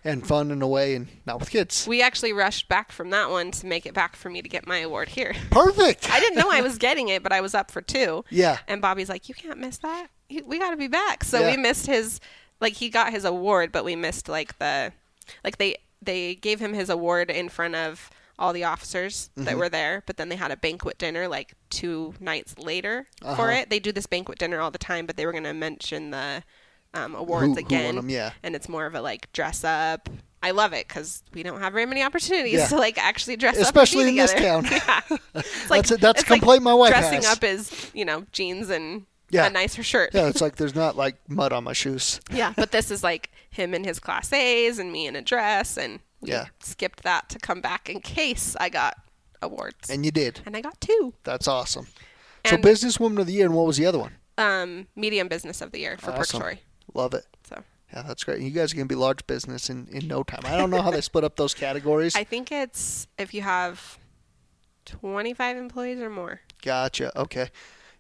[0.07, 1.87] and fun in a way and not with kids.
[1.89, 4.67] we actually rushed back from that one to make it back for me to get
[4.67, 5.35] my award here.
[5.51, 6.11] Perfect.
[6.13, 8.23] I didn't know I was getting it, but I was up for two.
[8.29, 8.59] Yeah.
[8.69, 10.09] And Bobby's like, "You can't miss that.
[10.45, 11.53] We got to be back." So Yeah.
[11.53, 12.21] we missed his,
[12.61, 14.93] like he got his award, but we missed like the,
[15.43, 19.45] like they they gave him his award in front of all the officers Mm-hmm.
[19.45, 23.37] that were there, but then they had a banquet dinner like two nights later Uh-huh.
[23.37, 23.71] for it.
[23.71, 26.43] They do this banquet dinner all the time, but they were going to mention the
[26.95, 28.33] um, awards Who- who again, 'em, yeah.
[28.43, 30.09] and it's more of a like dress up.
[30.43, 32.67] I love it because we don't have very many opportunities Yeah.
[32.69, 35.11] to like actually dress Especially up, Especially in this town.
[35.11, 37.27] yeah, it's like That's a- that's like my wife dressing has.
[37.39, 39.47] up is you know jeans and Yeah.
[39.47, 40.11] a nicer shirt.
[40.13, 42.21] Yeah, it's like there's not like mud on my shoes.
[42.31, 45.77] Yeah, but this is like him in his class A's and me in a dress,
[45.77, 46.47] and we Yeah.
[46.61, 48.97] skipped that to come back in case I got
[49.43, 50.41] awards, and, you did.
[50.47, 51.15] And I got two.
[51.25, 51.87] That's awesome.
[52.47, 54.15] so And- businesswoman of the year, and what was the other one?
[54.37, 56.41] Um, medium business of the year for Awesome.
[56.41, 56.63] Purgatory.
[56.93, 57.25] Love it.
[57.49, 58.41] So Yeah, that's great.
[58.41, 60.41] You guys are gonna be large business in, in no time.
[60.45, 62.15] I don't know how they split up those categories.
[62.17, 63.99] I think it's if you have
[64.85, 66.41] twenty five employees or more.
[66.63, 67.17] gotcha.
[67.19, 67.51] Okay.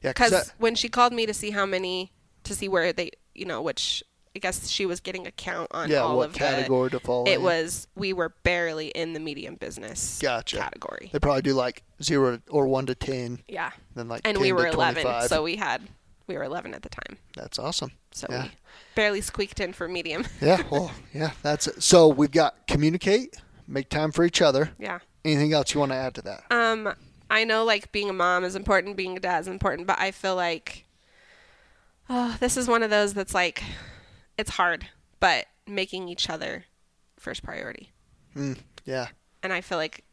[0.02, 3.46] Yeah, Because when she called me to see how many, to see where they, you
[3.46, 4.02] know, which
[4.36, 6.98] I guess she was getting a count on yeah, all what of the category to
[7.00, 7.42] fall It in.
[7.42, 10.56] was we were barely in the medium business Gotcha.
[10.58, 11.08] category.
[11.12, 14.52] They probably do like zero or one to ten, Yeah, then like and 10 we
[14.52, 15.82] were eleven, so we had
[16.26, 17.92] we were eleven at the time, that's awesome.
[18.10, 18.42] so Yeah.
[18.44, 18.50] we
[18.96, 20.24] barely squeaked in for medium.
[20.40, 20.62] Yeah.
[20.70, 21.30] Well, yeah.
[21.42, 21.82] That's it.
[21.82, 23.36] So we've got communicate,
[23.68, 26.42] make time for each other, yeah, Anything else you want to add to that?
[26.50, 26.92] Um,
[27.30, 30.10] I know like being a mom is important, being a dad is important, but I
[30.10, 30.84] feel like
[32.10, 33.62] oh, this is one of those that's like
[34.36, 34.86] it's hard,
[35.20, 36.64] but making each other
[37.18, 37.92] first priority.
[38.36, 39.08] Mm, yeah.
[39.42, 40.04] And I feel like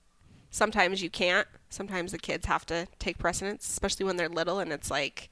[0.50, 1.48] sometimes you can't.
[1.70, 5.30] Sometimes the kids have to take precedence, especially when they're little and it's like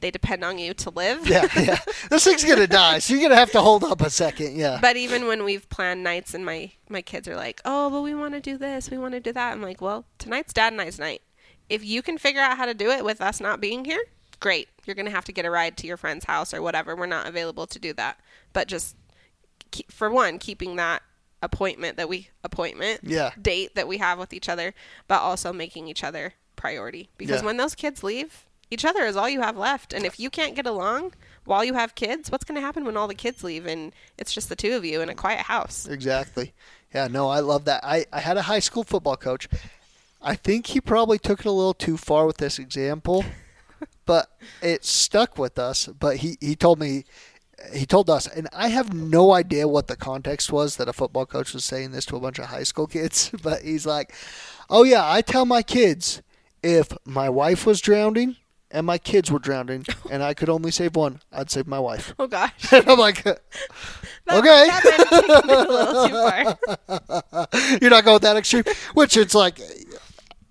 [0.00, 1.26] they depend on you to live.
[1.26, 1.78] Yeah, yeah.
[2.10, 4.56] this thing's gonna die, so you're gonna have to hold up a second.
[4.56, 4.78] Yeah.
[4.80, 8.14] But even when we've planned nights and my my kids are like, "Oh, but we
[8.14, 10.82] want to do this, we want to do that," I'm like, "Well, tonight's dad and
[10.82, 11.22] I's night.
[11.68, 14.02] If you can figure out how to do it with us not being here,
[14.40, 14.68] great.
[14.84, 16.94] You're gonna have to get a ride to your friend's house or whatever.
[16.94, 18.18] We're not available to do that.
[18.52, 18.96] But just
[19.70, 21.02] keep, for one, keeping that
[21.42, 23.30] appointment that we appointment Yeah.
[23.40, 24.74] date that we have with each other,
[25.06, 27.46] but also making each other priority because Yeah.
[27.46, 29.92] when those kids leave, each other is all you have left.
[29.92, 31.12] And if you can't get along
[31.44, 34.32] while you have kids, what's going to happen when all the kids leave and it's
[34.32, 35.86] just the two of you in a quiet house?
[35.86, 36.52] Exactly.
[36.92, 37.84] Yeah, no, I love that.
[37.84, 39.48] I, I had a high school football coach.
[40.22, 43.24] I think he probably took it a little too far with this example,
[44.06, 44.30] but
[44.62, 45.86] it stuck with us.
[45.86, 47.04] But he, he told me,
[47.72, 51.26] he told us, and I have no idea what the context was that a football
[51.26, 54.14] coach was saying this to a bunch of high school kids, but he's like,
[54.70, 56.22] oh, yeah, I tell my kids
[56.62, 58.36] if my wife was drowning
[58.70, 62.14] and my kids were drowning and I could only save one, I'd save my wife.
[62.18, 62.52] Oh gosh.
[62.72, 63.36] And I'm like, Okay.
[64.26, 67.78] That might have taken it a little too far.
[67.80, 69.60] You're not going that extreme, which it's like,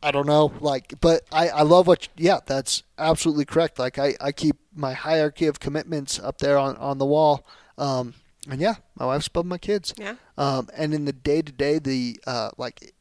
[0.05, 3.79] I don't know, like, but I, I love what, yeah, that's absolutely correct.
[3.79, 7.43] Like, I, I keep my hierarchy of commitments up there on, on the wall.
[7.79, 8.13] Um,
[8.47, 9.95] and yeah, my wife's above my kids.
[9.97, 10.13] Yeah.
[10.37, 12.93] Um, and in the day to day, the, uh, like,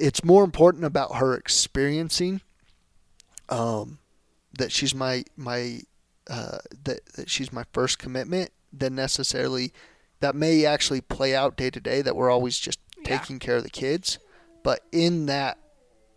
[0.00, 2.40] it's more important about her experiencing,
[3.50, 3.98] um,
[4.58, 5.82] that she's my, my,
[6.28, 9.72] uh, that, that she's my first commitment than necessarily
[10.18, 13.16] that may actually play out day to day that we're always just Yeah.
[13.16, 14.18] taking care of the kids
[14.62, 15.58] but in that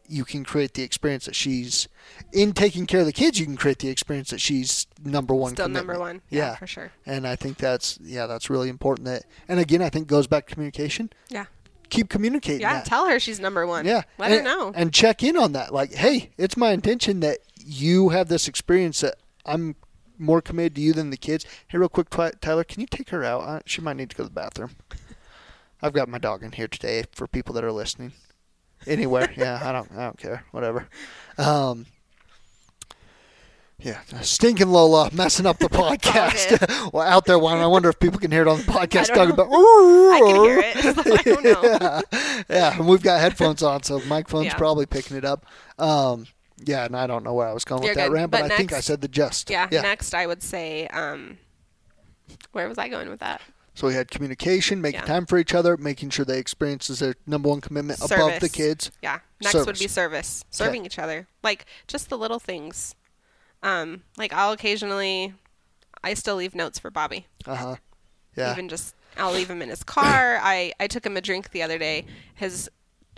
[0.08, 1.88] you can create the experience that she's
[2.34, 5.54] in taking care of the kids you can create the experience that she's number one
[5.54, 6.22] Still number one.
[6.30, 6.92] Yeah, yeah for sure.
[7.06, 10.48] and i think that's yeah that's really important that and again i think goes back
[10.48, 11.46] to communication Yeah.
[11.90, 12.74] keep communicating Yeah.
[12.74, 12.86] that.
[12.86, 13.86] Tell her she's number one.
[13.86, 14.02] Yeah.
[14.18, 14.72] Let and, her know.
[14.76, 15.72] And check in on that.
[15.74, 19.16] Like, hey, it's my intention that you have this experience that
[19.46, 19.76] I'm
[20.18, 21.46] more committed to you than the kids.
[21.68, 23.64] Hey, real quick, Tyler, can you take her out?
[23.68, 24.72] She might need to go to the bathroom.
[25.84, 28.14] I've got my dog in here today for people that are listening.
[28.88, 30.88] Anywhere, yeah, I don't, I don't care, whatever.
[31.38, 31.86] Um,
[33.80, 36.92] yeah, stinking Lola messing up the podcast.
[36.94, 37.58] well, out there, one.
[37.58, 39.44] I wonder if people can hear it on the podcast talking know.
[39.44, 39.48] about.
[39.52, 40.78] I can hear it.
[40.78, 41.62] so I don't know.
[42.12, 44.58] yeah, yeah, and we've got headphones on, so microphone's Yeah.
[44.58, 45.46] probably picking it up.
[45.80, 46.28] Um,
[46.66, 48.14] yeah, and I don't know where I was going You're with that good.
[48.14, 49.50] rant, but, But I think I said the just.
[49.50, 49.82] Yeah, yeah.
[49.82, 51.38] Next, I would say, um,
[52.54, 53.42] where was I going with that?
[53.76, 55.06] So we had communication, making Yeah.
[55.08, 58.50] time for each other, making sure they experience is their number one commitment above the
[58.50, 58.92] kids.
[59.02, 59.20] Yeah.
[59.42, 62.94] Next would be service, serving each other, like just the little things.
[63.64, 65.34] Um, like I'll occasionally,
[66.04, 67.28] I still leave notes for Bobby.
[67.46, 67.76] Uh huh.
[68.36, 68.52] Yeah.
[68.52, 70.40] Even just, I'll leave him in his car.
[70.42, 72.06] I I took him a drink the other day.
[72.36, 72.70] His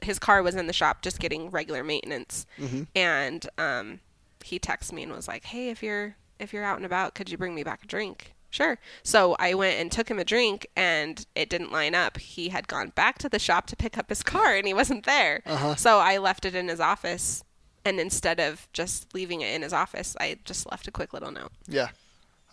[0.03, 2.83] his car was in the shop just getting regular maintenance, Mm-hmm.
[2.95, 3.99] and um,
[4.43, 7.29] he texted me and was like, "Hey, if you're if you're out and about, could
[7.31, 8.77] you bring me back a drink?" Sure.
[9.03, 12.15] So I went and took him a drink, and it didn't line up.
[12.15, 15.05] He had gone back to the shop to pick up his car, and he wasn't
[15.05, 15.41] there.
[15.45, 15.75] Uh-huh.
[15.75, 17.43] So I left it in his office,
[17.83, 21.31] and instead of just leaving it in his office, I just left a quick little
[21.31, 21.51] note.
[21.67, 21.89] Yeah,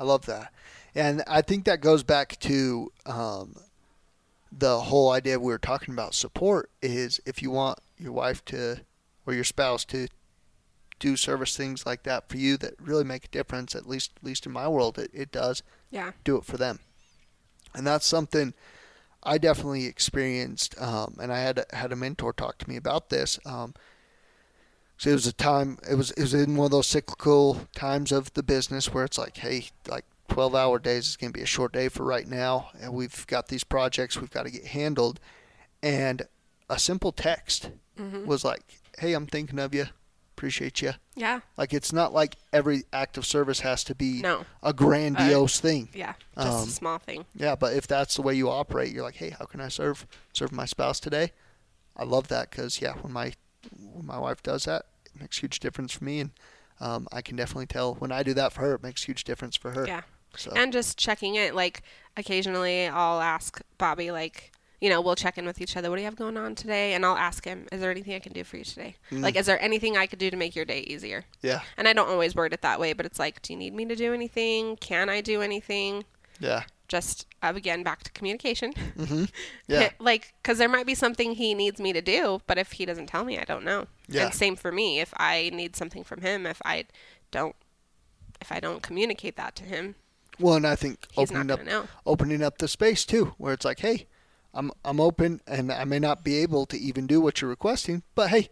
[0.01, 0.53] I love that,
[0.93, 3.55] and I think that goes back to um,
[4.51, 6.15] the whole idea we were talking about.
[6.15, 8.81] Support is if you want your wife to
[9.25, 10.09] or your spouse to
[10.99, 13.77] do service things like that for you that really make a difference.
[13.77, 15.63] At least, at least in my world, it, it does.
[15.93, 16.11] Yeah.
[16.25, 16.81] Do it for them,
[17.75, 18.55] and that's something
[19.23, 20.75] I definitely experienced.
[20.83, 23.39] Um, and I had had a mentor talk to me about this.
[23.47, 23.75] Um,
[24.97, 25.79] so it was a time.
[25.89, 29.19] It was it was in one of those cyclical times of the business where it's
[29.19, 32.27] like, hey, like twelve hour days is going to be a short day for right
[32.27, 35.21] now, and we've got these projects we've got to get handled.
[35.83, 36.23] And
[36.69, 37.71] a simple text
[38.01, 38.25] Mm-hmm.
[38.25, 38.63] was like,
[38.99, 39.85] hey, I'm thinking of you,
[40.43, 40.93] appreciate you.
[41.15, 41.39] Yeah.
[41.57, 44.45] Like it's not like every act of service has to be No.
[44.61, 45.89] a grandiose thing.
[45.95, 46.15] Yeah.
[46.37, 47.25] Just Um, a small thing.
[47.35, 50.05] Yeah, but if that's the way you operate, you're like, hey, how can I serve
[50.33, 51.31] serve my spouse today?
[51.97, 53.35] I love that because yeah, when my
[53.93, 56.31] when my wife does that, it makes a huge difference for me, and
[56.81, 59.23] um, I can definitely tell when I do that for her, it makes a huge
[59.23, 59.87] difference for her.
[59.87, 60.03] Yeah.
[60.37, 61.55] So And just checking it.
[61.55, 61.83] Like
[62.17, 64.52] occasionally, I'll ask Bobby, like,
[64.83, 65.89] you know, we'll check in with each other.
[65.89, 66.95] What do you have going on today?
[66.95, 68.97] And I'll ask him, is there anything I can do for you today?
[69.13, 69.23] Mm.
[69.23, 71.25] Like, is there anything I could do to make your day easier?
[71.41, 73.75] yeah, And I don't always word it that way, but it's like, do you need
[73.75, 74.77] me to do anything?
[74.77, 76.05] Can I do anything?
[76.41, 78.73] yeah, just uh, again back to communication.
[78.99, 79.25] Mm-hmm.
[79.69, 79.91] Yeah.
[80.01, 83.07] like, because there might be something he needs me to do, but if he doesn't
[83.07, 83.87] tell me, I don't know.
[84.09, 84.25] Yeah.
[84.25, 84.99] And same for me.
[85.01, 86.87] If I need something from him, if I
[87.31, 87.55] don't,
[88.41, 89.95] if I don't communicate that to him,
[90.41, 91.87] Well, and I think opening up know.
[92.05, 94.07] opening up the space too, where it's like, hey,
[94.55, 98.03] I'm I'm open, and I may not be able to even do what you're requesting,
[98.15, 98.49] but hey,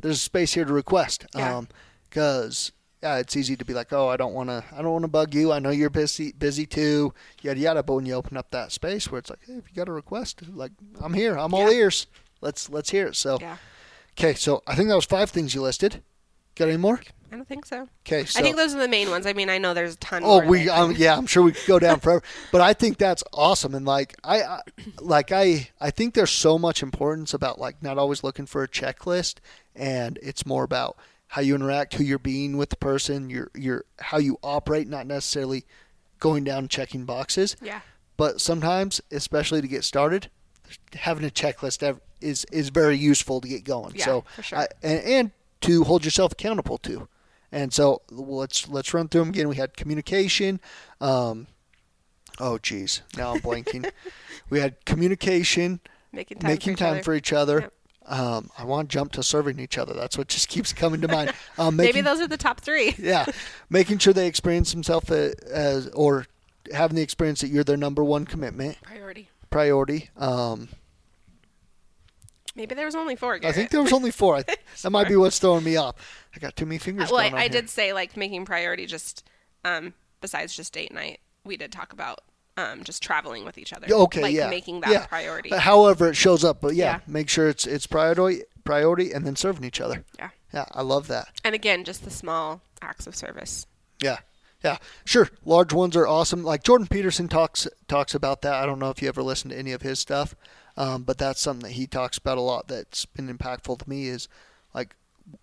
[0.00, 1.26] there's a space here to request.
[1.34, 1.56] Yeah.
[1.56, 1.68] Um,
[2.08, 5.02] because yeah, it's easy to be like, oh, I don't want to, I don't want
[5.02, 5.52] to bug you.
[5.52, 7.82] I know you're busy, busy too, yada yada.
[7.82, 9.92] But when you open up that space where it's like, hey, if you got a
[9.92, 12.06] request, like I'm here, I'm all ears.
[12.40, 13.16] Let's let's hear it.
[13.16, 13.56] So yeah,
[14.18, 16.02] okay, so I think that was five things you listed.
[16.54, 17.00] Got any more?
[17.34, 17.88] I don't think so.
[18.06, 19.26] Okay, so I think those are the main ones.
[19.26, 20.22] I mean, I know there's a ton.
[20.24, 23.24] Oh, we, um, yeah, I'm sure we could go down forever, but I think that's
[23.32, 23.74] awesome.
[23.74, 24.60] And like, I, I,
[25.00, 28.68] like, I, I think there's so much importance about like not always looking for a
[28.68, 29.38] checklist,
[29.74, 30.96] and it's more about
[31.26, 35.04] how you interact, who you're being with the person, your, your, how you operate, not
[35.04, 35.64] necessarily
[36.20, 37.56] going down and checking boxes.
[37.60, 37.80] yeah,
[38.16, 40.30] But sometimes, especially to get started,
[40.92, 43.94] having a checklist is is very useful to get going.
[43.96, 44.58] Yeah, so, for sure.
[44.60, 45.30] I, and, and
[45.64, 47.08] to hold yourself accountable to.
[47.50, 49.48] And so let's let's run through them again.
[49.48, 50.60] We had communication.
[51.00, 51.46] Um,
[52.40, 53.90] oh, geez, now I'm blanking.
[54.50, 55.80] we had communication,
[56.12, 57.02] making time making for each time other.
[57.02, 57.60] for each other.
[57.60, 57.72] Yep.
[58.06, 59.94] Um, I want to jump to serving each other.
[59.94, 61.32] That's what just keeps coming to mind.
[61.56, 62.96] Um, Maybe those are the top three.
[62.98, 63.26] yeah,
[63.70, 66.26] making sure they experience themselves as or
[66.72, 69.28] having the experience that you're their number one commitment Priority.
[69.50, 70.10] priority.
[70.16, 70.68] Um,
[72.56, 73.38] Maybe there was only four.
[73.42, 74.42] I think there was only four.
[74.82, 75.94] That might be what's throwing me off.
[76.34, 77.10] I got too many fingers.
[77.10, 78.86] well, I, I did say like making priority.
[78.86, 79.24] Just
[79.64, 82.20] um, besides just date night, we did talk about
[82.56, 83.86] um, just traveling with each other.
[83.90, 85.06] Okay, like yeah, making that yeah.
[85.06, 85.52] priority.
[85.52, 87.00] Uh, However, it shows up, but yeah, Yeah.
[87.06, 90.04] make sure it's it's priority, priority, and then serving each other.
[90.18, 91.28] yeah, Yeah, I love that.
[91.44, 93.66] and again, just the small acts of service.
[94.02, 94.18] Yeah,
[94.62, 95.30] yeah, sure.
[95.44, 96.42] Large ones are awesome.
[96.44, 98.54] Like Jordan Peterson talks talks about that.
[98.54, 100.34] I don't know if you ever listened to any of his stuff,
[100.76, 102.68] um, but that's something that he talks about a lot.
[102.68, 104.08] That's been impactful to me.
[104.08, 104.28] Is
[104.74, 104.94] like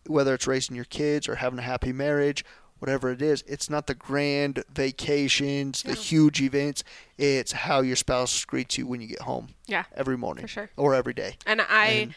[0.08, 2.46] whether it's raising your kids or having a happy marriage,
[2.80, 3.44] whatever it is.
[3.48, 5.96] It's not the grand vacations, the Yeah.
[5.96, 6.84] huge events.
[7.18, 10.70] It's how your spouse greets you when you get home Yeah, every morning For sure.
[10.78, 11.38] or every day.
[11.46, 11.86] and I.
[11.88, 12.16] And-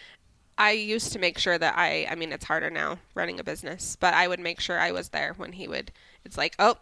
[0.57, 3.97] I used to make sure that I, I mean, it's harder now running a business,
[3.99, 5.91] but I would make sure I was there when he would,
[6.25, 6.77] it's like, oh,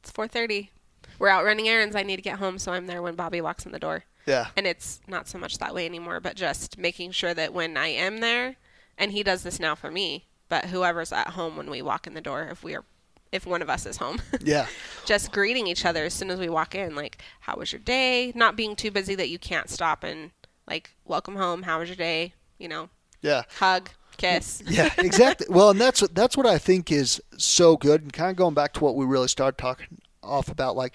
[0.00, 0.70] it's 4.30.
[1.20, 1.94] We're out running errands.
[1.94, 2.58] I need to get home.
[2.58, 4.02] So I'm there when Bobby walks in the door.
[4.26, 7.76] Yeah, and it's not so much that way anymore but just making sure that when
[7.76, 8.56] i am there
[8.96, 12.14] and he does this now for me but whoever's at home when we walk in
[12.14, 12.84] the door if we are
[13.32, 14.66] if one of us is home yeah,
[15.06, 18.30] just greeting each other as soon as we walk in like how was your day?
[18.34, 20.30] Not being too busy that you can't stop and
[20.68, 21.62] like welcome home.
[21.62, 22.34] How was your day?
[22.58, 22.88] You know?
[23.22, 23.42] Yeah.
[23.58, 24.62] hug kiss.
[24.68, 25.46] Yeah, exactly.
[25.50, 28.74] well, and that's that's what I think is so good, and kind of going back
[28.74, 30.94] to what we really started talking off about, like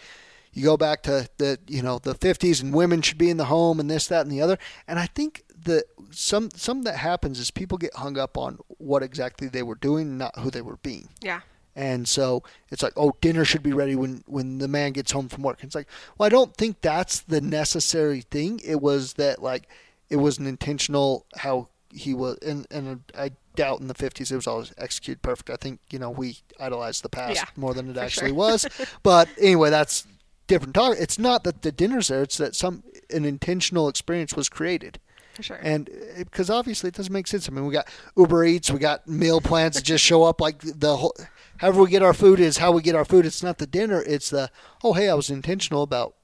[0.57, 3.45] you go back to the you know the '50s and women should be in the
[3.45, 7.39] home and this, that, and the other, and I think that some some that happens
[7.39, 10.77] is people get hung up on what exactly they were doing, not who they were
[10.77, 11.09] being.
[11.21, 11.41] yeah
[11.75, 12.41] And so
[12.71, 15.59] it's like, oh, dinner should be ready when, when the man gets home from work.
[15.61, 15.87] And it's like,
[16.17, 18.59] well, I don't think that's the necessary thing.
[18.63, 19.67] It was that, like,
[20.09, 24.35] it was an intentional how he was, and, and I doubt in the 50s it
[24.35, 25.49] was always executed perfect.
[25.49, 28.35] I think, you know, we idolized the past Yeah, more than it actually sure.
[28.35, 28.67] was.
[29.03, 30.05] But anyway, that's
[30.47, 30.95] different talk.
[30.99, 34.99] It's not that the dinner's there, it's that some an intentional experience was created.
[35.33, 37.47] for sure And because obviously it doesn't make sense.
[37.47, 40.59] I mean, we got Uber Eats, we got meal plans that just show up like
[40.61, 41.15] the whole.
[41.57, 43.25] However, we get our food is how we get our food.
[43.25, 44.01] It's not the dinner.
[44.05, 44.49] It's the
[44.83, 46.15] oh hey, I was intentional about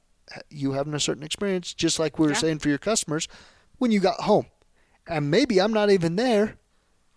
[0.50, 2.40] you having a certain experience, just like we were Yeah.
[2.40, 3.28] saying for your customers
[3.78, 4.48] when you got home.
[5.08, 6.56] And maybe I'm not even there,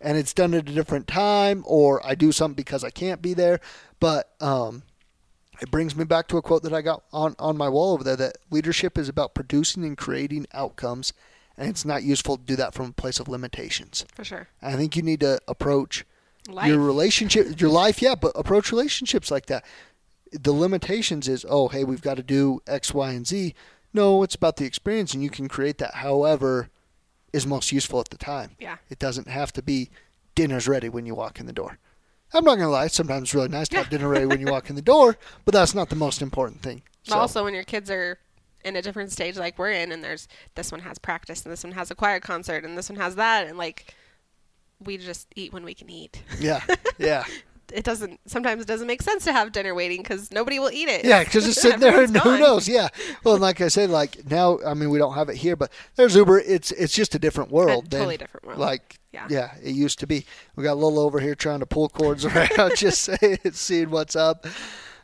[0.01, 3.33] and it's done at a different time, or I do something because I can't be
[3.33, 3.59] there.
[3.99, 4.83] But um,
[5.61, 8.03] it brings me back to a quote that I got on, on my wall over
[8.03, 11.13] there that leadership is about producing and creating outcomes,
[11.57, 14.05] and it's not useful to do that from a place of limitations.
[14.13, 16.05] for sure I think you need to approach
[16.47, 16.67] Life.
[16.67, 19.65] your relationship, your life, yeah, but approach relationships like that.
[20.31, 23.53] The limitations is, oh, hey, we've got to do X, Y, and Z.
[23.93, 26.69] No, it's about the experience, and you can create that however
[27.33, 28.51] is most useful at the time.
[28.59, 29.89] yeah It doesn't have to be
[30.35, 31.79] dinner's ready when you walk in the door.
[32.33, 32.87] I'm not gonna lie.
[32.87, 35.53] Sometimes it's really nice to have dinner ready when you walk in the door, but
[35.53, 36.81] that's not the most important thing.
[37.07, 38.19] But also, when your kids are
[38.65, 41.63] in a different stage like we're in, and there's this one has practice, and this
[41.63, 43.95] one has a choir concert, and this one has that, and like
[44.83, 46.21] we just eat when we can eat.
[46.39, 46.61] yeah,
[46.97, 47.23] yeah,
[47.73, 50.87] It doesn't sometimes it doesn't make sense to have dinner waiting because nobody will eat
[50.87, 51.05] it.
[51.05, 51.23] yeah.
[51.23, 52.67] Because it's sitting there, and Everyone's who knows?
[52.69, 52.87] Yeah.
[53.23, 55.71] Well, and like I said, like now, I mean, we don't have it here, but
[55.95, 56.39] there's Uber.
[56.39, 57.89] It's it's just a different world.
[57.89, 58.59] than, totally different world.
[58.59, 59.27] Like Yeah.
[59.29, 60.25] yeah, it used to be.
[60.55, 64.43] We got Lola over here trying to pull cords around, just saying, seeing what's up.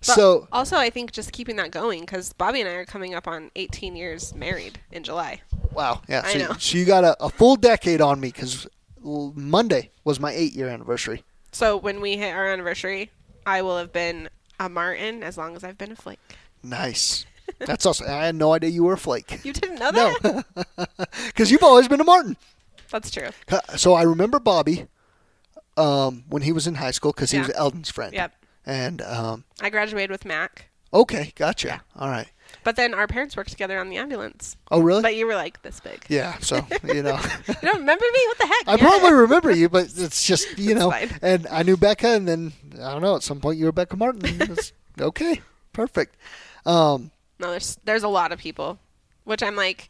[0.06, 3.14] But so also, I think just keeping that going because Bobby and I are coming
[3.16, 5.42] up on 18 years married in July.
[5.72, 6.22] wow, yeah.
[6.26, 6.54] I know.
[6.60, 8.68] so you got a, a full decade on me because
[9.02, 11.24] Monday was my eight year anniversary.
[11.54, 13.10] So when we hit our anniversary,
[13.46, 14.30] I will have been
[14.60, 16.20] a Martin as long as I've been a Flake.
[16.62, 17.26] Nice.
[17.60, 18.08] That's awesome.
[18.10, 19.40] I had no idea you were a flake.
[19.46, 20.46] You didn't know that?
[20.78, 20.86] No,
[21.28, 22.36] because you've always been a Martin.
[22.90, 23.30] That's true.
[23.76, 24.88] So I remember Bobby
[25.78, 27.48] um, when he was in high school because he Yeah.
[27.48, 28.14] was Eldon's friend.
[28.14, 28.34] Yep.
[28.66, 31.68] And um, I graduated with Mac, okay, gotcha.
[31.68, 31.80] Yeah.
[31.98, 32.28] All right.
[32.64, 34.56] But then our parents worked together on the ambulance.
[34.72, 35.02] Oh, really?
[35.02, 36.06] But you were like this big.
[36.10, 36.38] yeah.
[36.40, 38.28] So you know, You don't remember me?
[38.28, 38.68] What the heck?
[38.68, 38.90] I Yeah.
[38.90, 40.92] probably remember you, but it's just you know.
[40.92, 41.10] fine.
[41.22, 43.16] And I knew Becca, and then I don't know.
[43.16, 44.26] At some point, you were Becca Martin.
[44.42, 45.42] it's- okay,
[45.74, 46.16] perfect.
[46.66, 48.80] Um, No, there's there's a lot of people,
[49.24, 49.90] which I'm like,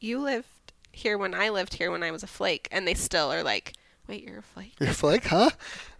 [0.00, 0.46] you lived
[0.92, 3.74] here when I lived here when I was a flake, and they still are like,
[4.08, 4.74] wait, you're a flake.
[4.80, 5.50] You're a flake, huh?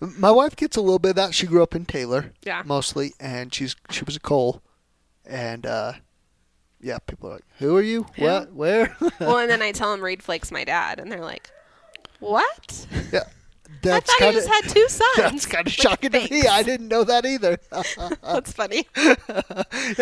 [0.01, 1.35] My wife gets a little bit of that.
[1.35, 2.63] She grew up in Taylor, Yeah.
[2.65, 4.63] mostly, and she's she was a Cole,
[5.31, 5.93] and uh,
[6.81, 8.07] yeah, people are like, "Who are you?
[8.17, 8.53] What?
[8.53, 11.51] Where?" well, and then I tell them Reed Flake's my dad, and they're like,
[12.19, 12.87] what?
[13.13, 15.11] yeah, I that's thought kind you of just had two sons.
[15.17, 16.43] that's kind of Like, shocking to me.
[16.47, 17.59] I didn't know that either.
[18.23, 18.87] That's funny.
[18.97, 19.15] yeah,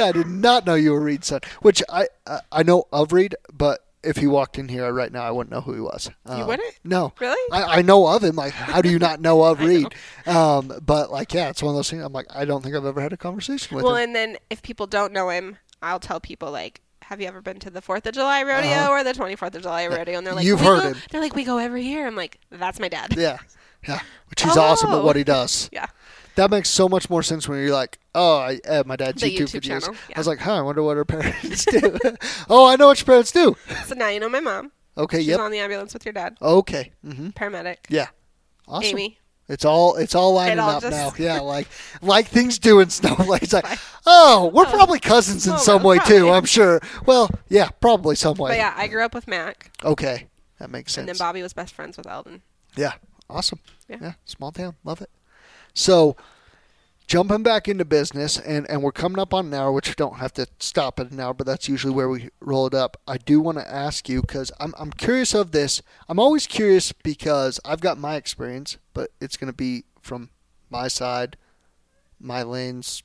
[0.07, 1.41] I did not know you were Reed's son.
[1.63, 5.23] Which I I, I know of Reed, but if he walked in here right now,
[5.23, 6.11] I wouldn't know who he was.
[6.27, 6.79] Um, wouldn't?
[6.85, 7.13] No.
[7.21, 7.53] Really?
[7.53, 8.37] I, I know of him.
[8.37, 9.69] Like, how do you not know of I know.
[9.69, 9.95] Reed?
[10.27, 12.03] Um, but like, yeah, it's one of those things.
[12.03, 13.97] I'm like, I don't think I've ever had a conversation with well, him.
[13.97, 17.41] Well, and then if people don't know him, I'll tell people like, have you ever
[17.41, 18.91] been to the Fourth of July rodeo Uh-huh.
[18.93, 20.19] or the Twenty Fourth of July rodeo?
[20.19, 20.97] And they're like, You've heard go-" him.
[21.11, 22.07] They're like, we go every year.
[22.07, 23.15] I'm like, that's my dad.
[23.17, 23.39] Yeah,
[23.87, 24.01] yeah.
[24.29, 25.05] Which he's awesome at Oh.
[25.05, 25.71] what he does.
[25.73, 25.87] Yeah.
[26.39, 29.29] That makes so much more sense when you're like, oh, I, uh, my dad's The
[29.37, 29.83] YouTube, YouTube videos.
[29.83, 31.99] channel, I was like, huh, I wonder what her parents do.
[32.49, 33.57] oh, I know what your parents do.
[33.87, 34.71] So now you know my mom.
[34.97, 35.41] Okay, She's yep.
[35.41, 37.77] on the ambulance with your dad, Okay, hmm paramedic.
[37.89, 38.07] yeah.
[38.69, 38.85] Awesome.
[38.99, 39.19] Amy.
[39.49, 41.13] It's all it's all lining all up just- now.
[41.25, 41.67] Yeah, like
[42.03, 43.53] like things do in snowflakes.
[43.53, 43.67] Like,
[44.07, 46.19] oh, we're probably cousins in Oh, some well, way too.
[46.21, 46.31] probably.
[46.31, 46.81] I'm sure.
[47.05, 48.51] Well, yeah, probably some way.
[48.51, 50.27] But yeah, I grew up with Mac, Okay,
[50.61, 51.03] that makes sense.
[51.03, 52.43] and then Bobby was best friends with Eldon.
[52.77, 52.93] Yeah,
[53.29, 53.59] awesome.
[53.89, 53.97] Yeah.
[54.03, 54.13] Yeah.
[54.25, 55.11] small town, love it.
[55.79, 56.17] So,
[57.07, 60.17] jumping back into business, and and we're coming up on an hour, which we don't
[60.17, 62.97] have to stop at an hour, but that's usually where we roll it up.
[63.07, 65.81] I do want to ask you because I'm I'm curious of this.
[66.09, 70.31] I'm always curious because I've got my experience, but it's going to be from
[70.69, 71.37] my side,
[72.19, 73.05] my lens,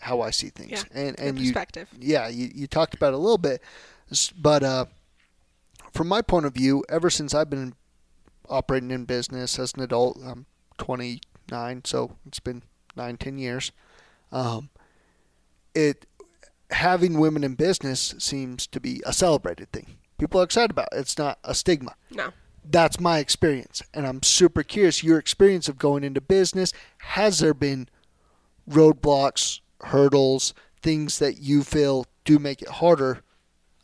[0.00, 1.88] how I see things, Yeah, and Your and you perspective.
[1.98, 3.60] yeah, you, you talked about it a little bit,
[4.40, 4.84] but uh,
[5.92, 7.74] from my point of view, ever since I've been
[8.48, 10.46] operating in business as an adult, I'm
[11.52, 12.62] 29, so it's been
[12.96, 13.72] nine, ten years.
[14.30, 14.70] Um,
[15.74, 16.06] it
[16.70, 19.98] having women in business seems to be a celebrated thing.
[20.18, 20.98] People are excited about it.
[20.98, 21.94] It's not a stigma.
[22.10, 22.30] No.
[22.64, 25.02] That's my experience, and I'm super curious.
[25.02, 27.88] Your experience of going into business has there been
[28.70, 33.22] roadblocks, hurdles, things that you feel do make it harder,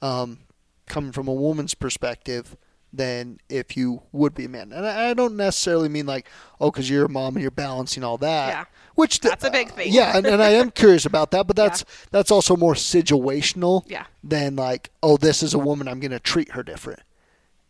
[0.01, 0.39] um,
[0.87, 2.57] coming from a woman's perspective,
[2.93, 4.73] than if you would be a man?
[4.73, 6.27] And I, don't necessarily mean like,
[6.61, 8.49] oh, because you're a mom and you're balancing all that.
[8.49, 8.65] Yeah.
[8.95, 9.93] Which th- That's a big thing.
[9.93, 14.07] yeah, and, and I am curious about that, but that's that's also more situational Yeah.
[14.25, 17.01] than like, oh, this is a woman, I'm going to treat her different.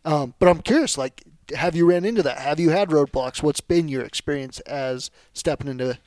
[0.05, 1.23] Um, but I'm curious, like,
[1.55, 2.39] have you ran into that?
[2.39, 3.43] Have you had roadblocks?
[3.43, 5.97] What's been your experience as stepping into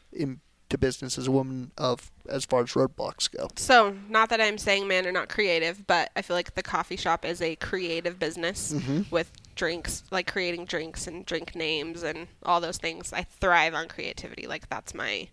[0.73, 3.49] into business as a woman of as far as roadblocks go?
[3.57, 6.97] So, not that I'm saying men are not creative, but I feel like the coffee
[6.97, 9.03] shop is a creative business Mm-hmm.
[9.11, 13.13] with drinks, like creating drinks and drink names and all those things.
[13.13, 14.47] I thrive on creativity.
[14.47, 15.29] Like, that's my.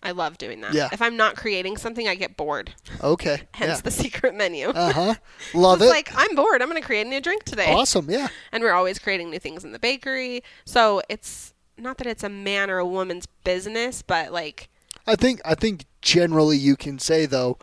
[0.00, 0.74] I love doing that.
[0.74, 0.88] Yeah.
[0.92, 2.72] If I'm not creating something, I get bored.
[3.02, 4.68] Okay, Hence yeah, the secret menu.
[4.74, 5.14] uh huh,
[5.54, 5.92] love it's it.
[5.92, 6.62] like, I'm bored.
[6.62, 7.74] I'm going to create a new drink today.
[7.74, 10.44] awesome, yeah, And we're always creating new things in the bakery.
[10.64, 14.68] So, it's not that it's a man or a woman's business, but like,
[15.06, 17.58] I think I think generally you can say though,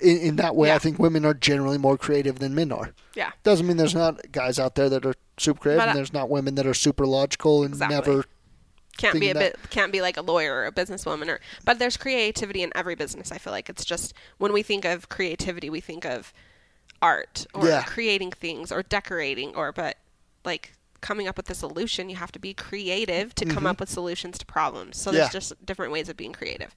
[0.00, 2.92] in, in that way, I think women are generally more creative than men are.
[3.14, 3.32] yeah.
[3.42, 6.30] Doesn't mean there's not guys out there that are super creative, But, and there's not
[6.30, 7.96] women that are super logical and Exactly.
[7.96, 8.24] never.
[8.96, 11.96] can't be a bit can't be like a lawyer or a businesswoman or but there's
[11.96, 15.80] creativity in every business i feel like it's just when we think of creativity we
[15.80, 16.32] think of
[17.02, 17.82] art or Yeah.
[17.82, 19.96] creating things or decorating or but
[20.44, 20.72] like
[21.08, 24.38] coming up with a solution you have to be creative to come up with solutions
[24.38, 25.16] to problems so Mm-hmm.
[25.16, 25.22] Yeah.
[25.24, 26.74] there's just different ways of being creative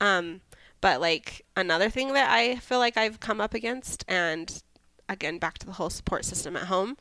[0.00, 0.40] um
[0.80, 1.26] but like
[1.56, 4.62] another thing that i feel like i've come up against and
[5.08, 6.96] again back to the whole support system at home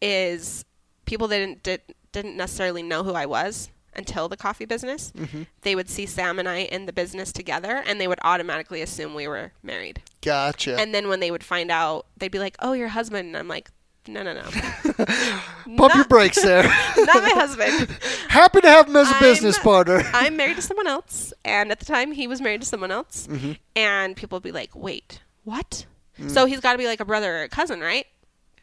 [0.00, 0.64] is
[1.04, 1.80] people that didn't did,
[2.12, 5.12] didn't necessarily know who I was until the coffee business.
[5.16, 5.42] Mm-hmm.
[5.62, 9.14] They would see Sam and I in the business together, and they would automatically assume
[9.14, 10.02] we were married.
[10.22, 10.78] Gotcha.
[10.78, 13.48] And then when they would find out, they'd be like, "Oh, your husband." And I'm
[13.48, 13.70] like,
[14.08, 14.42] no, no, no.
[15.76, 16.62] Pump your brakes there.
[16.96, 17.88] Not my husband.
[18.28, 20.02] Happy to have him as a I'm- business partner.
[20.12, 23.26] I'm married to someone else, and at the time he was married to someone else,
[23.28, 23.52] Mm-hmm.
[23.76, 25.86] and people would be like, "Wait, what?"
[26.20, 26.30] Mm.
[26.30, 28.06] So he's got to be like a brother or a cousin, right?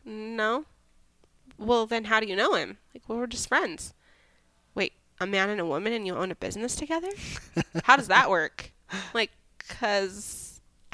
[0.05, 0.65] No.
[1.57, 2.77] Well, then how do you know him?
[2.93, 3.93] Like, well, we're just friends.
[4.75, 7.09] Wait, a man and a woman, and you own a business together?
[7.83, 8.71] how does that work?
[9.13, 9.31] Like,
[9.67, 10.49] cause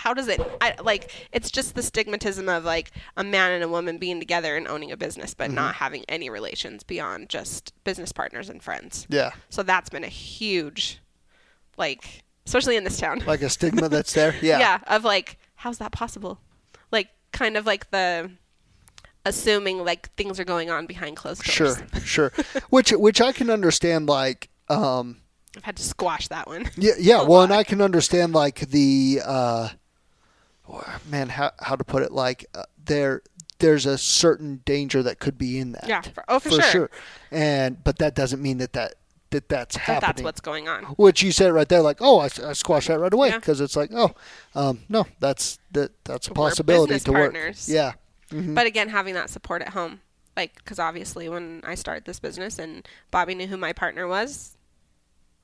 [0.05, 0.39] how does it?
[0.61, 4.55] I, like, it's just the stigmatism of like a man and a woman being together
[4.55, 5.55] and owning a business, but Mm-hmm.
[5.55, 9.07] not having any relations beyond just business partners and friends.
[9.09, 10.99] Yeah, So that's been a huge,
[11.77, 13.23] like, especially in this town.
[13.25, 14.35] like a stigma that's there.
[14.43, 16.39] Yeah, yeah, of like, how's that possible?
[16.91, 18.29] Like, kind of like the
[19.25, 21.77] assuming like things are going on behind closed doors.
[22.03, 22.31] sure, sure.
[22.69, 24.07] Which which I can understand.
[24.07, 25.17] Like, um,
[25.57, 26.69] I've had to squash that one.
[26.77, 27.23] yeah, yeah.
[27.27, 27.53] Well, and.
[27.53, 29.69] I can understand like the uh,
[31.09, 32.11] man, how how to put it?
[32.11, 33.21] Like, uh, there
[33.59, 35.87] there's a certain danger that could be in that.
[35.87, 36.89] Yeah, for- oh, for sure.
[37.31, 38.95] And but that doesn't mean that that
[39.31, 40.07] that that's That happening.
[40.07, 40.83] that's what's going on.
[40.97, 43.37] Which you said right there, like, oh, I, I squashed that right away Yeah.
[43.39, 44.11] because it's like, oh,
[44.53, 47.33] um, no, that's that that's a We're possibility to work.
[47.33, 47.67] partners.
[47.69, 47.93] Yeah,
[48.31, 48.53] Mhm.
[48.55, 50.01] But again, having that support at home,
[50.35, 54.57] like, because obviously when I started this business and Bobby knew who my partner was,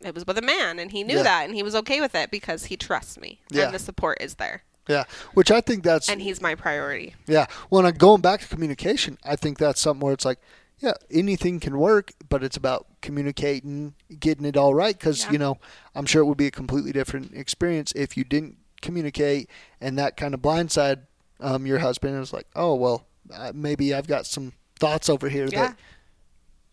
[0.02, 1.24] it was with a man, and he knew Yeah.
[1.24, 3.66] that, and he was okay with it because he trusts me, Yeah.
[3.66, 5.04] and the support is there, yeah.
[5.34, 7.16] Which I think that's and he's my priority.
[7.28, 7.46] yeah.
[7.70, 10.40] When I'm going back to communication, I think that's something where it's like,
[10.80, 14.98] yeah, anything can work, but it's about communicating, getting it all right.
[14.98, 15.32] Because Yeah.
[15.34, 15.58] you know,
[15.96, 20.18] I'm sure it would be a completely different experience if you didn't communicate and that
[20.18, 21.02] kind of blindside
[21.40, 22.16] um, your husband.
[22.16, 25.68] It was like, oh well, uh, maybe I've got some thoughts over here Yeah.
[25.68, 25.78] that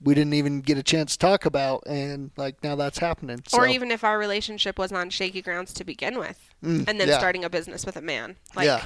[0.03, 3.41] we didn't even get a chance to talk about, and like now that's happening.
[3.53, 7.09] Or even if our relationship was on shaky grounds to begin with, Mm, and then
[7.09, 7.19] yeah.
[7.19, 8.85] starting a business with a man, like, yeah,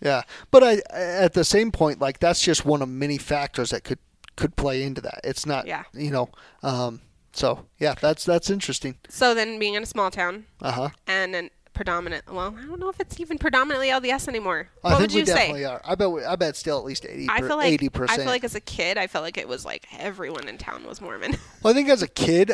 [0.00, 0.22] yeah.
[0.50, 3.98] But I, at the same point, like that's just one of many factors that could
[4.36, 5.20] could play into that.
[5.24, 5.84] It's not, Yeah.
[5.92, 6.30] you know.
[6.62, 7.00] Um,
[7.32, 8.96] so yeah, that's that's interesting.
[9.08, 10.88] so then being in a small town Uh huh.
[11.06, 14.68] and an predominant, well, I don't know if it's even predominantly LDS anymore.
[14.84, 15.66] I what think would we you definitely say?
[15.66, 15.80] are.
[15.84, 16.10] I bet.
[16.10, 17.26] We, I bet still at least eighty.
[17.28, 19.64] I feel like eighty I feel like as a kid, I felt like it was
[19.64, 21.36] like everyone in town was Mormon.
[21.62, 22.52] Well, I think as a kid,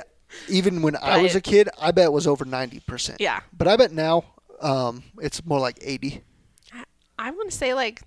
[0.49, 3.21] even when I was a kid, I bet it was over ninety percent.
[3.21, 4.25] yeah, But I bet now,
[4.61, 6.23] um, it's more like eighty.
[7.19, 8.03] I want to say like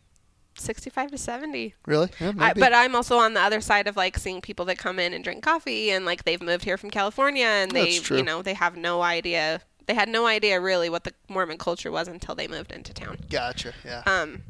[0.58, 1.74] sixty-five to seventy.
[1.86, 2.10] Really?
[2.20, 5.00] Yeah, I, but I'm also on the other side of like seeing people that come
[5.00, 8.42] in and drink coffee and like they've moved here from California and they you know
[8.42, 12.36] they have no idea they had no idea really what the Mormon culture was until
[12.36, 13.18] they moved into town.
[13.28, 13.74] gotcha.
[13.84, 14.04] Yeah.
[14.06, 14.44] Um,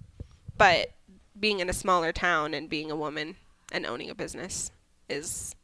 [0.58, 0.92] but
[1.40, 3.38] being in a smaller town and being a woman
[3.72, 4.70] and owning a business
[5.08, 5.56] is,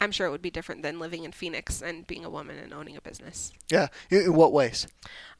[0.00, 2.72] I'm sure it would be different than living in Phoenix and being a woman and
[2.72, 3.52] owning a business.
[3.72, 3.88] yeah.
[4.08, 4.86] In, what ways?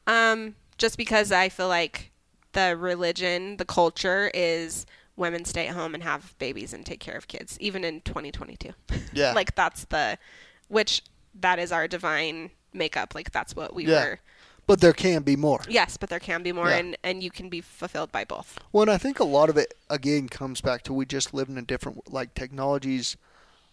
[0.08, 2.10] Um, just because I feel like
[2.50, 7.16] the religion, the culture is women stay at home and have babies and take care
[7.16, 8.72] of kids, even in 2022.
[9.12, 9.32] Yeah.
[9.36, 10.18] like that's the,
[10.66, 11.02] which
[11.38, 13.14] that is our divine makeup.
[13.14, 14.04] Like that's what we Yeah.
[14.04, 14.20] were.
[14.68, 15.60] But there can be more.
[15.68, 16.76] Yes, but there can be more, Yeah.
[16.78, 18.58] and and you can be fulfilled by both.
[18.72, 21.48] Well, and I think a lot of it again comes back to we just live
[21.48, 23.16] in a different like technologies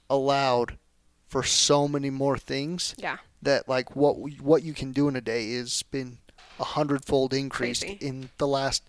[0.10, 0.78] allowed
[1.28, 3.18] for so many more things Yeah.
[3.42, 6.20] that like what we, what you can do in a day has been
[6.60, 7.98] a hundredfold increased Crazy.
[8.06, 8.84] in the last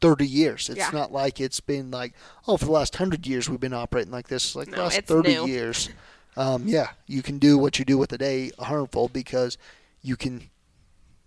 [0.00, 0.68] thirty years.
[0.68, 0.90] It's Yeah.
[0.92, 2.14] not like it's been like
[2.48, 4.56] oh for the last hundred years we've been operating like this.
[4.56, 5.46] Like the No, last it's thirty new.
[5.46, 5.88] years,
[6.36, 9.56] um, yeah, you can do what you do with a day a hundredfold because
[10.02, 10.50] you can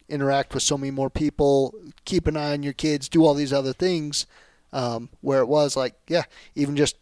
[0.10, 1.74] interact with so many more people,
[2.06, 4.26] keep an eye on your kids, do all these other things.
[4.74, 6.98] Um, where it was like, yeah, even just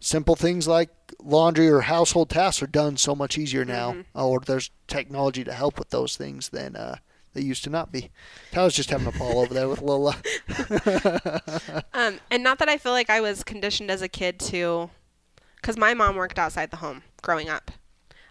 [0.00, 0.90] simple things like
[1.22, 4.20] laundry or household tasks are done so much easier now, Mm-hmm.
[4.20, 6.96] or there's technology to help with those things than uh,
[7.32, 8.10] they used to not be.
[8.52, 10.16] Tyler's just having a ball over there with Lola.
[11.94, 14.90] Um, and not that I feel like I was conditioned as a kid to,
[15.56, 17.70] because my mom worked outside the home growing up.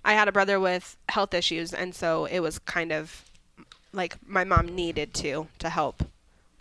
[0.06, 3.26] I had a brother with health issues, and so it was kind of
[3.92, 6.04] like my mom needed to to help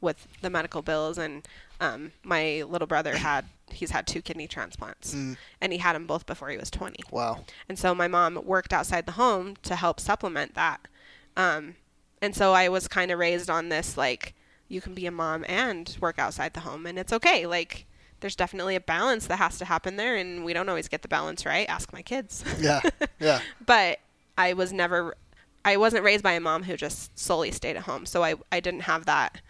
[0.00, 1.18] with the medical bills.
[1.18, 1.46] And
[1.80, 5.36] um, my little brother had he's had two kidney transplants, Mm.
[5.60, 7.02] and he had them both before he was twenty.
[7.10, 7.44] Wow.
[7.68, 10.80] And so my mom worked outside the home to help supplement that.
[11.36, 11.76] Um,
[12.20, 14.34] and so I was kind of raised on this like,
[14.68, 17.46] you can be a mom and work outside the home, and it's okay.
[17.46, 17.86] Like,
[18.22, 21.08] there's definitely a balance that has to happen there, and we don't always get the
[21.08, 21.68] balance right.
[21.68, 22.42] Ask my kids.
[22.58, 22.80] Yeah.
[23.20, 23.40] Yeah.
[23.66, 23.98] but
[24.38, 25.14] I was never,
[25.64, 28.06] I wasn't raised by a mom who just solely stayed at home.
[28.06, 29.40] So I, I didn't have that.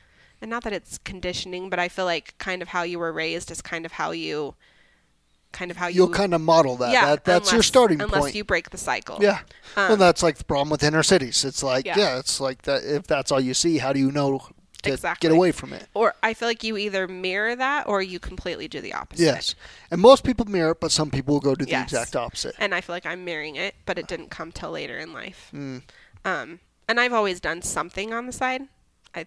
[0.42, 3.50] And not that it's conditioning, but I feel like kind of how you were raised
[3.50, 4.54] is kind of how you,
[5.52, 5.94] kind of how you.
[6.04, 6.92] You'll kind of model that.
[6.92, 8.34] yeah, that that's your unless- starting unless point.
[8.34, 9.18] you break the cycle.
[9.22, 9.38] Yeah.
[9.76, 11.44] well, Um, that's like the problem with inner cities.
[11.44, 11.96] It's like, yeah.
[11.98, 12.18] Yeah.
[12.18, 12.82] it's like that.
[12.84, 14.42] If that's all you see, how do you know
[14.82, 15.28] to Exactly.
[15.28, 15.86] get away from it.
[15.94, 19.22] Or I feel like you either mirror that or you completely do the opposite.
[19.22, 19.54] Yes,
[19.90, 21.84] and most people mirror it, but some people will go do the Yes.
[21.92, 22.54] exact opposite.
[22.58, 25.50] And I feel like I'm mirroring it, but it didn't come till later in life.
[25.52, 25.82] Mm.
[26.24, 28.62] Um, and I've always done something on the side.
[29.14, 29.26] I,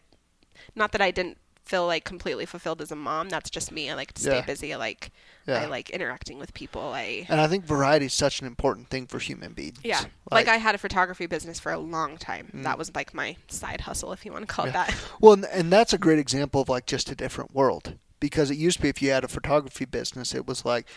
[0.75, 3.29] not that I didn't feel like completely fulfilled as a mom.
[3.29, 3.89] That's just me.
[3.89, 4.45] I like to stay Yeah.
[4.45, 4.73] busy.
[4.73, 5.11] I like,
[5.47, 5.61] Yeah.
[5.61, 6.81] I like interacting with people.
[6.93, 9.79] I, And I think variety is such an important thing for human beings.
[9.83, 10.03] yeah.
[10.31, 12.49] Like, I had a photography business for a long time.
[12.53, 14.73] That was like my side hustle, if you want to call it Mm.
[14.73, 14.95] That.
[15.21, 18.57] Well, and, and that's a great example of like just a different world because it
[18.57, 20.87] used to be if you had a photography business, it was like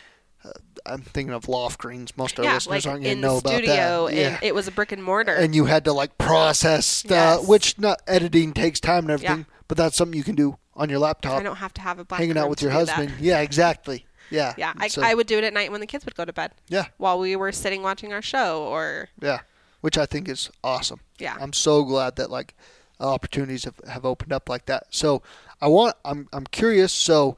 [0.45, 0.51] uh,
[0.87, 2.17] I'm thinking of loft greens.
[2.17, 4.15] Most of our yeah, listeners like aren't going in to know the about studio, that.
[4.15, 4.39] yeah.
[4.41, 5.35] it was a brick and mortar.
[5.35, 7.49] and you had to like process stuff, Yes.
[7.49, 9.58] which not editing takes time and everything, Yeah.
[9.69, 12.05] But that's something you can do on your laptop, I don't have to have a
[12.05, 12.89] black hanging out with your do that.
[12.97, 13.21] husband.
[13.21, 14.07] Yeah, exactly.
[14.31, 14.55] Yeah.
[14.59, 16.33] Yeah, I, So- I would do it at night when the kids would go to
[16.33, 19.41] bed yeah, while we were sitting watching our show or yeah,
[19.81, 21.01] which I think is awesome.
[21.19, 21.37] yeah.
[21.41, 22.55] I'm so glad that like
[23.01, 24.85] opportunities have, have opened up like that.
[24.91, 25.23] So
[25.61, 26.93] I want I'm I'm curious.
[26.93, 27.37] So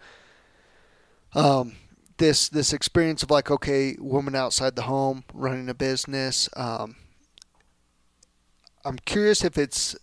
[1.35, 1.77] um
[2.19, 6.49] this this experience of like okay, woman outside the home running a business.
[6.57, 6.97] Um,
[8.85, 9.97] I'm curious if it's.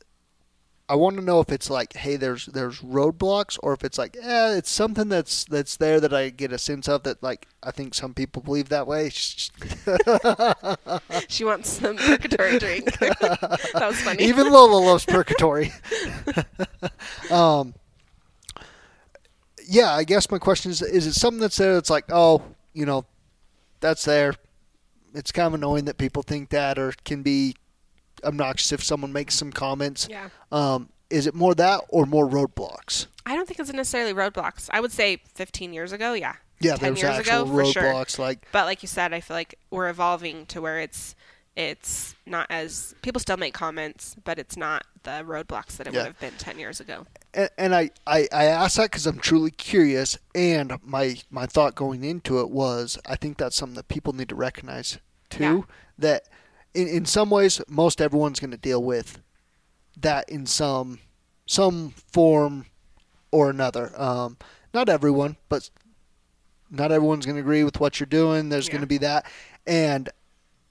[0.90, 4.16] I want to know if it's like, hey, there's there's roadblocks, or if it's like,
[4.22, 7.72] eh, it's something that's that's there that I get a sense of that like I
[7.72, 9.10] think some people believe that way.
[11.28, 12.98] she wants some purgatory drink.
[13.00, 14.24] that was funny.
[14.24, 15.74] Even Lola loves purgatory.
[17.32, 17.74] um,
[19.68, 22.86] yeah, I guess my question is: Is it something that's there that's like, oh, you
[22.86, 23.06] know,
[23.82, 24.36] that's there?
[25.14, 27.56] It's kind of annoying that people think that, or can be
[28.24, 30.08] obnoxious if someone makes some comments.
[30.10, 30.30] yeah.
[30.52, 33.08] Um, is it more that or more roadblocks?
[33.26, 34.70] I don't think it's necessarily roadblocks.
[34.72, 36.34] I would say 15 years ago, yeah.
[36.60, 38.06] Yeah, 10 there's years actual ago, for sure.
[38.26, 41.16] Like, But like you said, I feel like we're evolving to where it's
[41.56, 46.02] it's not as people still make comments, but it's not the roadblocks that it Yeah.
[46.02, 47.06] would have been 10 years ago.
[47.34, 51.74] and, and I, I, I asked that because I'm truly curious, and my my thought
[51.74, 55.00] going into it was I think that's something that people need to recognize
[55.30, 55.44] too.
[55.44, 55.62] Yeah.
[56.00, 56.24] That
[56.78, 59.22] in, in some ways, most everyone's going to deal with
[60.00, 61.00] that in some
[61.46, 62.66] some form
[63.32, 63.92] or another.
[64.00, 64.38] Um,
[64.74, 65.70] not everyone, but
[66.70, 68.50] not everyone's going to agree with what you're doing.
[68.50, 68.74] There's Yeah.
[68.74, 69.26] going to be that,
[69.66, 70.10] and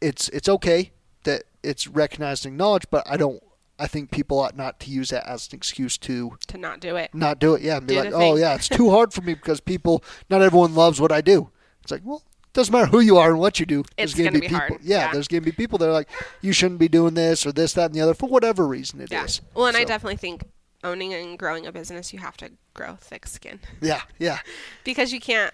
[0.00, 0.92] it's it's okay
[1.24, 2.86] that it's recognized and acknowledged.
[2.90, 3.42] But I don't.
[3.78, 6.96] I think people ought not to use that as an excuse to To not do
[6.96, 7.14] it.
[7.14, 7.60] not do it.
[7.62, 10.02] Yeah, and be Do like, oh thing." yeah, it's too hard for me because people,
[10.30, 11.50] not everyone loves what I do.
[11.82, 12.22] It's like, well,
[12.56, 13.84] doesn't matter who you are and what you do.
[13.96, 14.58] It's gonna gonna be be people.
[14.58, 14.78] hard.
[14.82, 15.12] Yeah, Yeah.
[15.12, 16.08] there's gonna be people that are like,
[16.40, 19.12] you shouldn't be doing this or this, that, and the other for whatever reason it
[19.12, 19.40] is.
[19.40, 19.48] Yeah.
[19.54, 20.42] Well, and I definitely think
[20.82, 24.40] owning and growing a business, you have to grow thick skin Yeah, yeah,
[24.84, 25.52] because you can't.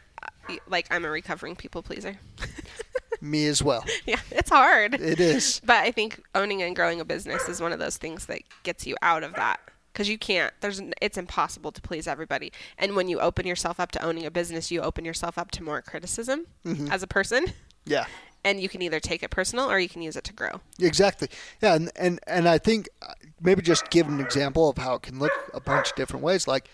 [0.69, 2.19] Like I'm a recovering people pleaser.
[3.21, 3.85] me as well.
[4.07, 4.95] yeah, it's hard.
[4.95, 5.61] It is.
[5.65, 8.87] But I think owning and growing a business is one of those things that gets
[8.87, 9.61] you out of that
[9.93, 10.53] because you can't.
[10.61, 12.53] There's it's impossible to please everybody.
[12.79, 15.63] And when you open yourself up to owning a business, you open yourself up to
[15.63, 16.91] more criticism Mm-hmm.
[16.91, 17.47] as a person,
[17.85, 18.07] Yeah.
[18.45, 20.61] and you can either take it personal or you can use it to grow.
[20.81, 21.29] Exactly.
[21.61, 25.03] Yeah, and, and and I think uh, maybe just give an example of how it
[25.03, 26.47] can look a bunch of different ways.
[26.49, 26.69] Like,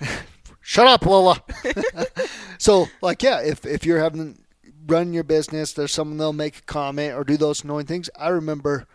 [0.60, 1.42] shut up, Lola.
[2.58, 4.44] so, like, yeah, if if you're having
[4.86, 8.08] run your business, there's someone they'll make a comment or do those annoying things.
[8.18, 8.86] I remember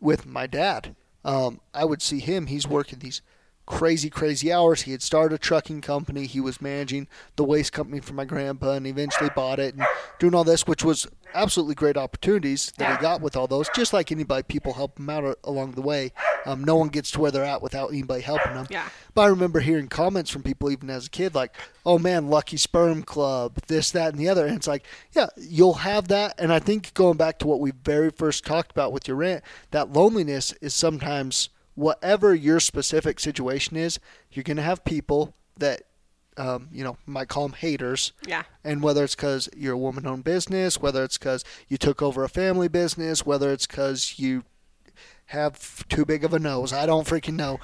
[0.00, 0.94] with my dad,
[1.26, 2.46] um, I would see him.
[2.46, 3.20] He's working these
[3.66, 4.82] crazy, crazy hours.
[4.82, 6.26] He had started a trucking company.
[6.26, 9.84] He was managing the waste company for my grandpa, and eventually bought it and
[10.18, 13.68] doing all this, which was absolutely great opportunities that he got with all those.
[13.74, 16.12] Just like anybody, people help him out along the way.
[16.46, 18.66] Um, no one gets to where they're at without anybody helping them.
[18.70, 18.88] Yeah.
[19.14, 21.54] But I remember hearing comments from people even as a kid, like,
[21.84, 25.74] "Oh man, Lucky Sperm Club, this, that, and the other." And it's like, yeah, you'll
[25.74, 26.34] have that.
[26.38, 29.42] And I think going back to what we very first talked about with your rant,
[29.72, 34.00] that loneliness is sometimes whatever your specific situation is.
[34.32, 35.82] You're going to have people that,
[36.36, 38.12] um, you know, might call them haters.
[38.26, 38.42] Yeah.
[38.64, 42.24] And whether it's because you're a woman owned business, whether it's because you took over
[42.24, 44.42] a family business, whether it's because you
[45.26, 47.60] have too big of a nose, I don't freaking know.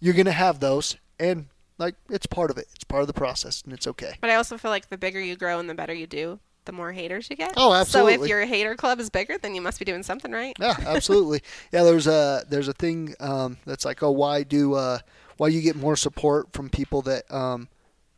[0.00, 0.96] You're going to have those.
[1.18, 1.46] And,
[1.78, 2.68] like, it's part of it.
[2.74, 4.14] It's part of the process, and it's okay.
[4.20, 6.72] But I also feel like the bigger you grow and the better you do, the
[6.72, 7.54] more haters you get.
[7.56, 8.16] Oh, absolutely.
[8.16, 10.56] So if your hater club is bigger, then you must be doing something right.
[10.60, 11.42] Yeah, absolutely.
[11.72, 14.98] yeah, there's a there's a thing um, that's like, oh, why do uh,
[15.38, 17.68] why you get more support from people that um,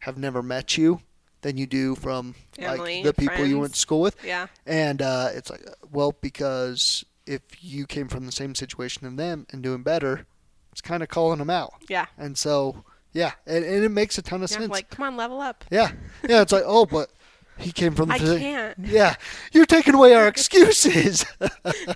[0.00, 1.00] have never met you
[1.42, 4.16] than you do from Family, like the people you went to school with?
[4.24, 4.48] Yeah.
[4.66, 9.46] And uh, it's like, well, because if you came from the same situation as them
[9.50, 10.26] and doing better,
[10.72, 11.74] it's kind of calling them out.
[11.88, 12.06] Yeah.
[12.16, 14.58] And so, yeah, and, and it makes a ton of Yeah.
[14.58, 14.70] sense.
[14.70, 15.64] Like, come on, level up.
[15.70, 15.92] yeah,
[16.28, 17.10] yeah, it's like, oh, but
[17.58, 18.78] He came from the I can't.
[18.78, 19.16] Yeah,
[19.52, 21.24] you're taking away our excuses.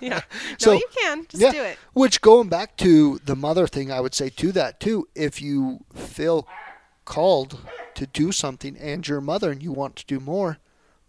[0.00, 0.20] Yeah.
[0.30, 1.26] No, So, you can.
[1.28, 1.78] Just yeah, do it.
[1.92, 5.08] which going back to the mother thing, I would say to that too.
[5.14, 6.46] If you feel
[7.04, 7.58] called
[7.94, 10.58] to do something and your mother and you want to do more,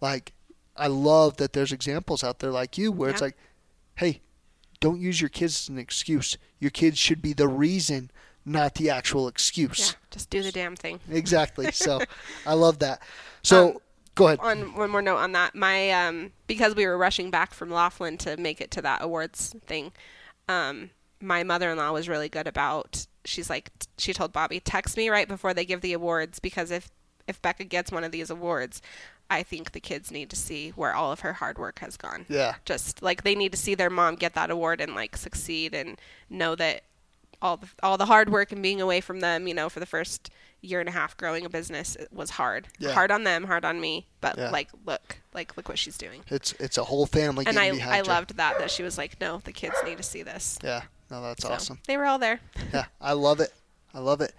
[0.02, 0.34] like
[0.78, 3.38] I love that there's examples out there like you where it's like,
[3.96, 4.22] hey,
[4.80, 6.38] don't use your kids as an excuse.
[6.60, 8.12] Your kids should be the reason,
[8.46, 9.92] not the actual excuse.
[9.92, 9.98] Yeah.
[10.12, 11.00] Just do the damn thing.
[11.10, 11.72] Exactly.
[11.72, 12.02] So
[12.46, 13.02] I love that.
[13.44, 13.78] So Um,
[14.16, 14.40] go ahead.
[14.40, 18.18] on one more note on that, my um, because we were rushing back from Laughlin
[18.20, 19.92] to make it to that awards thing,
[20.48, 20.90] um,
[21.22, 23.06] my mother-in-law was really good about.
[23.26, 26.90] She's like, she told Bobby, text me right before they give the awards because if
[27.28, 28.82] if Becca gets one of these awards,
[29.30, 32.26] I think the kids need to see where all of her hard work has gone.
[32.30, 32.56] Yeah.
[32.66, 36.00] Just like they need to see their mom get that award and like succeed and
[36.30, 36.84] know that
[37.44, 39.86] all the all the hard work and being away from them, you know, for the
[39.86, 40.32] first
[40.62, 42.68] year and a half growing a business it was hard.
[42.80, 42.94] Yeah.
[42.94, 44.50] Hard on them, hard on me, but Yeah.
[44.50, 46.22] like look, like look what she's doing.
[46.30, 48.04] It's it's a whole family And I I you.
[48.04, 50.84] loved that that she was like, "No, the kids need to see this." Yeah.
[51.12, 51.80] No, that's So, awesome.
[51.86, 52.40] They were all there.
[52.74, 53.54] Yeah, I love it.
[53.94, 54.34] I love it.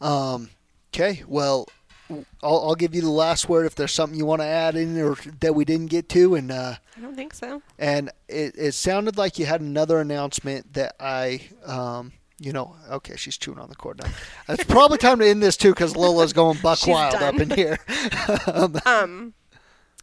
[0.00, 0.48] Um,
[0.94, 1.68] okay, well,
[2.10, 4.98] I'll, I'll give you the last word if there's something you want to add in
[5.00, 7.62] or that we didn't get to, and uh, I don't think so.
[7.78, 13.16] and it, it sounded like you had another announcement that I, um, you know, okay,
[13.16, 14.10] she's chewing on the cord now.
[14.48, 17.22] It's probably time to end this too because Lola's going buck wild done.
[17.34, 17.78] up in here.
[18.86, 19.34] Um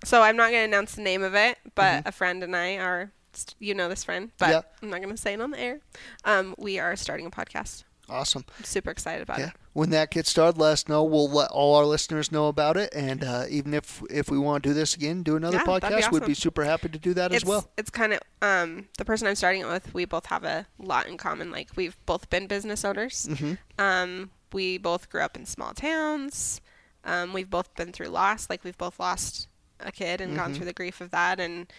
[0.06, 2.08] so I'm not going to announce the name of it, but Mm-hmm.
[2.08, 3.12] a friend and I are
[3.60, 4.62] you know this friend, but Yeah.
[4.82, 5.80] I'm not going to say it on the air.
[6.26, 7.84] Um we are starting a podcast.
[8.10, 8.46] Awesome.
[8.58, 9.48] I'm super excited about Yeah.
[9.48, 9.54] it.
[9.74, 11.04] When that gets started, let us know.
[11.04, 14.64] We'll let all our listeners know about it, and uh, even if if we want
[14.64, 17.00] to do this again, do another Yeah, that'd be podcast, we'd be super happy to
[17.00, 17.72] do that it's, as well.
[17.78, 19.94] It's kind of um, the person I'm starting it with.
[19.94, 21.50] We both have a lot in common.
[21.52, 23.28] Like we've both been business owners.
[23.32, 23.58] Mhm.
[23.80, 26.62] Um, we both grew up in small towns.
[27.04, 28.50] Um, we've both been through loss.
[28.50, 29.48] Like we've both lost
[29.80, 30.40] a kid and Mm-hmm.
[30.40, 31.72] gone through the grief of that, and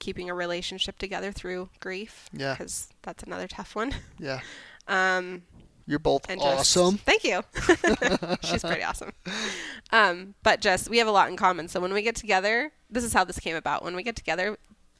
[0.00, 2.28] keeping a relationship together through grief.
[2.32, 2.52] Yeah.
[2.52, 3.94] because that's another tough one.
[4.18, 4.40] Yeah,
[4.86, 5.42] Um,
[5.88, 6.98] you're both and just, awesome.
[6.98, 7.42] Thank you.
[8.42, 9.12] She's pretty awesome.
[9.90, 11.66] Um, but just we have a lot in common.
[11.68, 13.82] So when we get together, this is how this came about.
[13.82, 14.58] When we get together,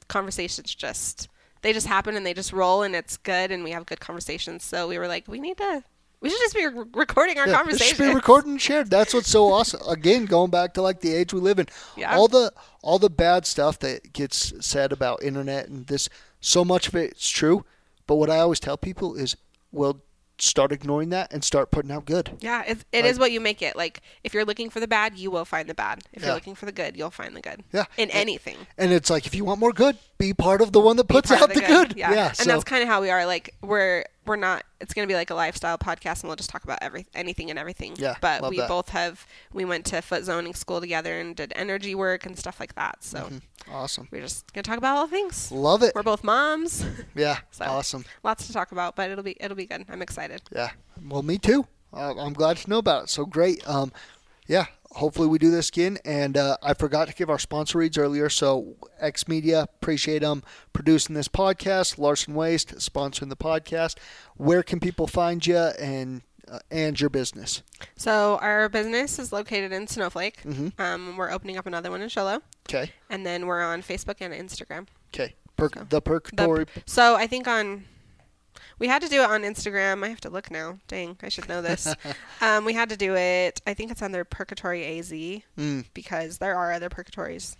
[0.08, 1.28] conversations just
[1.60, 4.64] they just happen and they just roll and it's good and we have good conversations.
[4.64, 5.84] So we were like, we need to
[6.20, 7.96] we should just be re- recording our Yeah, it conversations.
[7.96, 8.90] should be recorded and shared.
[8.90, 9.80] That's what's so awesome.
[9.88, 11.66] Again, going back to like the age we live in,
[11.96, 12.16] Yeah.
[12.16, 16.08] all the all the bad stuff that gets said about internet and this,
[16.40, 17.64] so much of it's true.
[18.06, 19.36] But what I always tell people is,
[19.70, 20.00] well,
[20.40, 22.36] start ignoring that and start putting out good.
[22.40, 23.76] Yeah, it's, it Like- is what you make it.
[23.76, 26.02] Like if you're looking for the bad, you will find the bad.
[26.12, 26.28] If Yeah.
[26.28, 27.64] you're looking for the good, you'll find the good.
[27.72, 27.84] Yeah.
[27.96, 28.56] In And- anything.
[28.76, 31.30] And it's like if you want more good, be part of the one that puts
[31.30, 31.94] out of the, good.
[31.96, 33.24] Yeah, and so that's kind of how we are.
[33.26, 34.64] Like we're we're not.
[34.80, 37.58] It's gonna be like a lifestyle podcast, and we'll just talk about every anything and
[37.58, 37.94] everything.
[37.96, 38.68] Yeah, but we that.
[38.68, 39.26] both have.
[39.52, 43.02] We went to foot zoning school together and did energy work and stuff like that.
[43.02, 43.72] So Mm-hmm.
[43.74, 44.08] awesome.
[44.12, 45.50] we're just gonna talk about all things.
[45.50, 45.92] Love it.
[45.94, 46.84] We're both moms.
[47.16, 48.04] Yeah, So awesome.
[48.22, 49.84] lots to talk about, but it'll be it'll be good.
[49.88, 50.42] I'm excited.
[50.54, 50.70] Yeah.
[51.08, 51.66] Well, me too.
[51.92, 53.08] Uh, I'm glad to know about it.
[53.08, 53.66] So great.
[53.68, 53.92] Um,
[54.46, 54.66] yeah.
[54.98, 55.98] Hopefully we do this again.
[56.04, 58.28] And uh, I forgot to give our sponsor reads earlier.
[58.28, 60.42] So X Media, appreciate them
[60.72, 61.98] producing this podcast.
[61.98, 63.96] Larson Waste sponsoring the podcast.
[64.36, 67.62] Where can people find you and uh, and your business?
[67.96, 70.42] So our business is located in Snowflake.
[70.42, 70.78] Mhm.
[70.80, 72.92] Um, we're opening up another one in Show Low, Okay.
[73.10, 74.86] and then we're on Facebook and Instagram.
[75.14, 75.34] Okay.
[75.56, 76.66] Per- So, the Purgatory.
[76.86, 77.84] So I think on
[78.78, 80.04] we had to do it on Instagram.
[80.04, 80.78] I have to look now.
[80.88, 81.94] Dang, I should know this.
[82.40, 83.60] um, we had to do it.
[83.66, 87.56] I think it's under Purgatory AZ Mm, because there are other purgatories.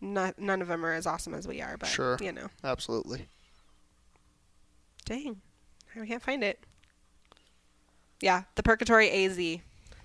[0.00, 2.16] Not, none of them are as awesome as we are, but Sure.
[2.20, 2.48] you know.
[2.64, 3.26] absolutely.
[5.04, 5.40] Dang,
[6.00, 6.60] I can't find it.
[8.20, 9.36] Yeah, the Purgatory AZ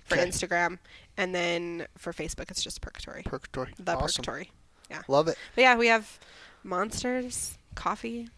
[0.04, 0.26] for Okay.
[0.26, 0.78] Instagram,
[1.16, 3.22] and then for Facebook, it's just Purgatory.
[3.24, 3.72] Purgatory.
[3.78, 4.22] the awesome.
[4.24, 4.50] Purgatory.
[4.90, 5.36] Yeah, Love it.
[5.54, 6.18] but yeah, we have
[6.62, 8.28] monsters, coffee,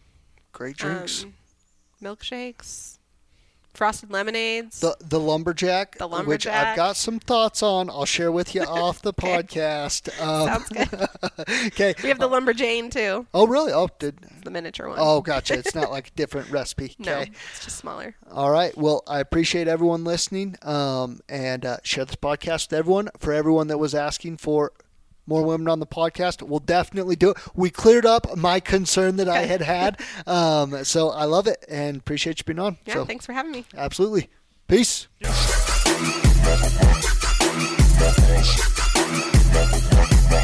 [0.51, 1.23] Great drinks.
[1.23, 1.33] um,
[2.01, 2.97] milkshakes,
[3.73, 4.79] frosted lemonades.
[4.81, 7.89] the the lumberjack, The lumberjack, which I've got some thoughts on.
[7.89, 9.37] I'll share with you off the Okay.
[9.43, 10.09] podcast.
[10.21, 11.09] Um, Sounds good.
[11.67, 11.93] okay.
[12.03, 13.71] we have the lumberjane too, Oh, really?
[13.71, 14.17] Oh, did.
[14.43, 14.97] the miniature one.
[14.99, 15.53] Oh, gotcha.
[15.53, 16.95] It's not like a different recipe.
[16.99, 17.31] no, Okay.
[17.53, 18.15] it's just smaller.
[18.31, 18.75] All right.
[18.77, 20.55] Well, I appreciate everyone listening.
[20.63, 23.09] Um, and uh, share this podcast with everyone.
[23.19, 24.71] For everyone that was asking for
[25.29, 27.37] more women on the podcast, we'll definitely do it.
[27.55, 30.01] We cleared up my concern that I had had.
[30.27, 32.77] Um, so I love it and appreciate you being on.
[32.85, 33.65] Yeah, so thanks for having me.
[33.75, 34.29] absolutely.
[34.67, 35.07] Peace.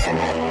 [0.07, 0.45] Thank you.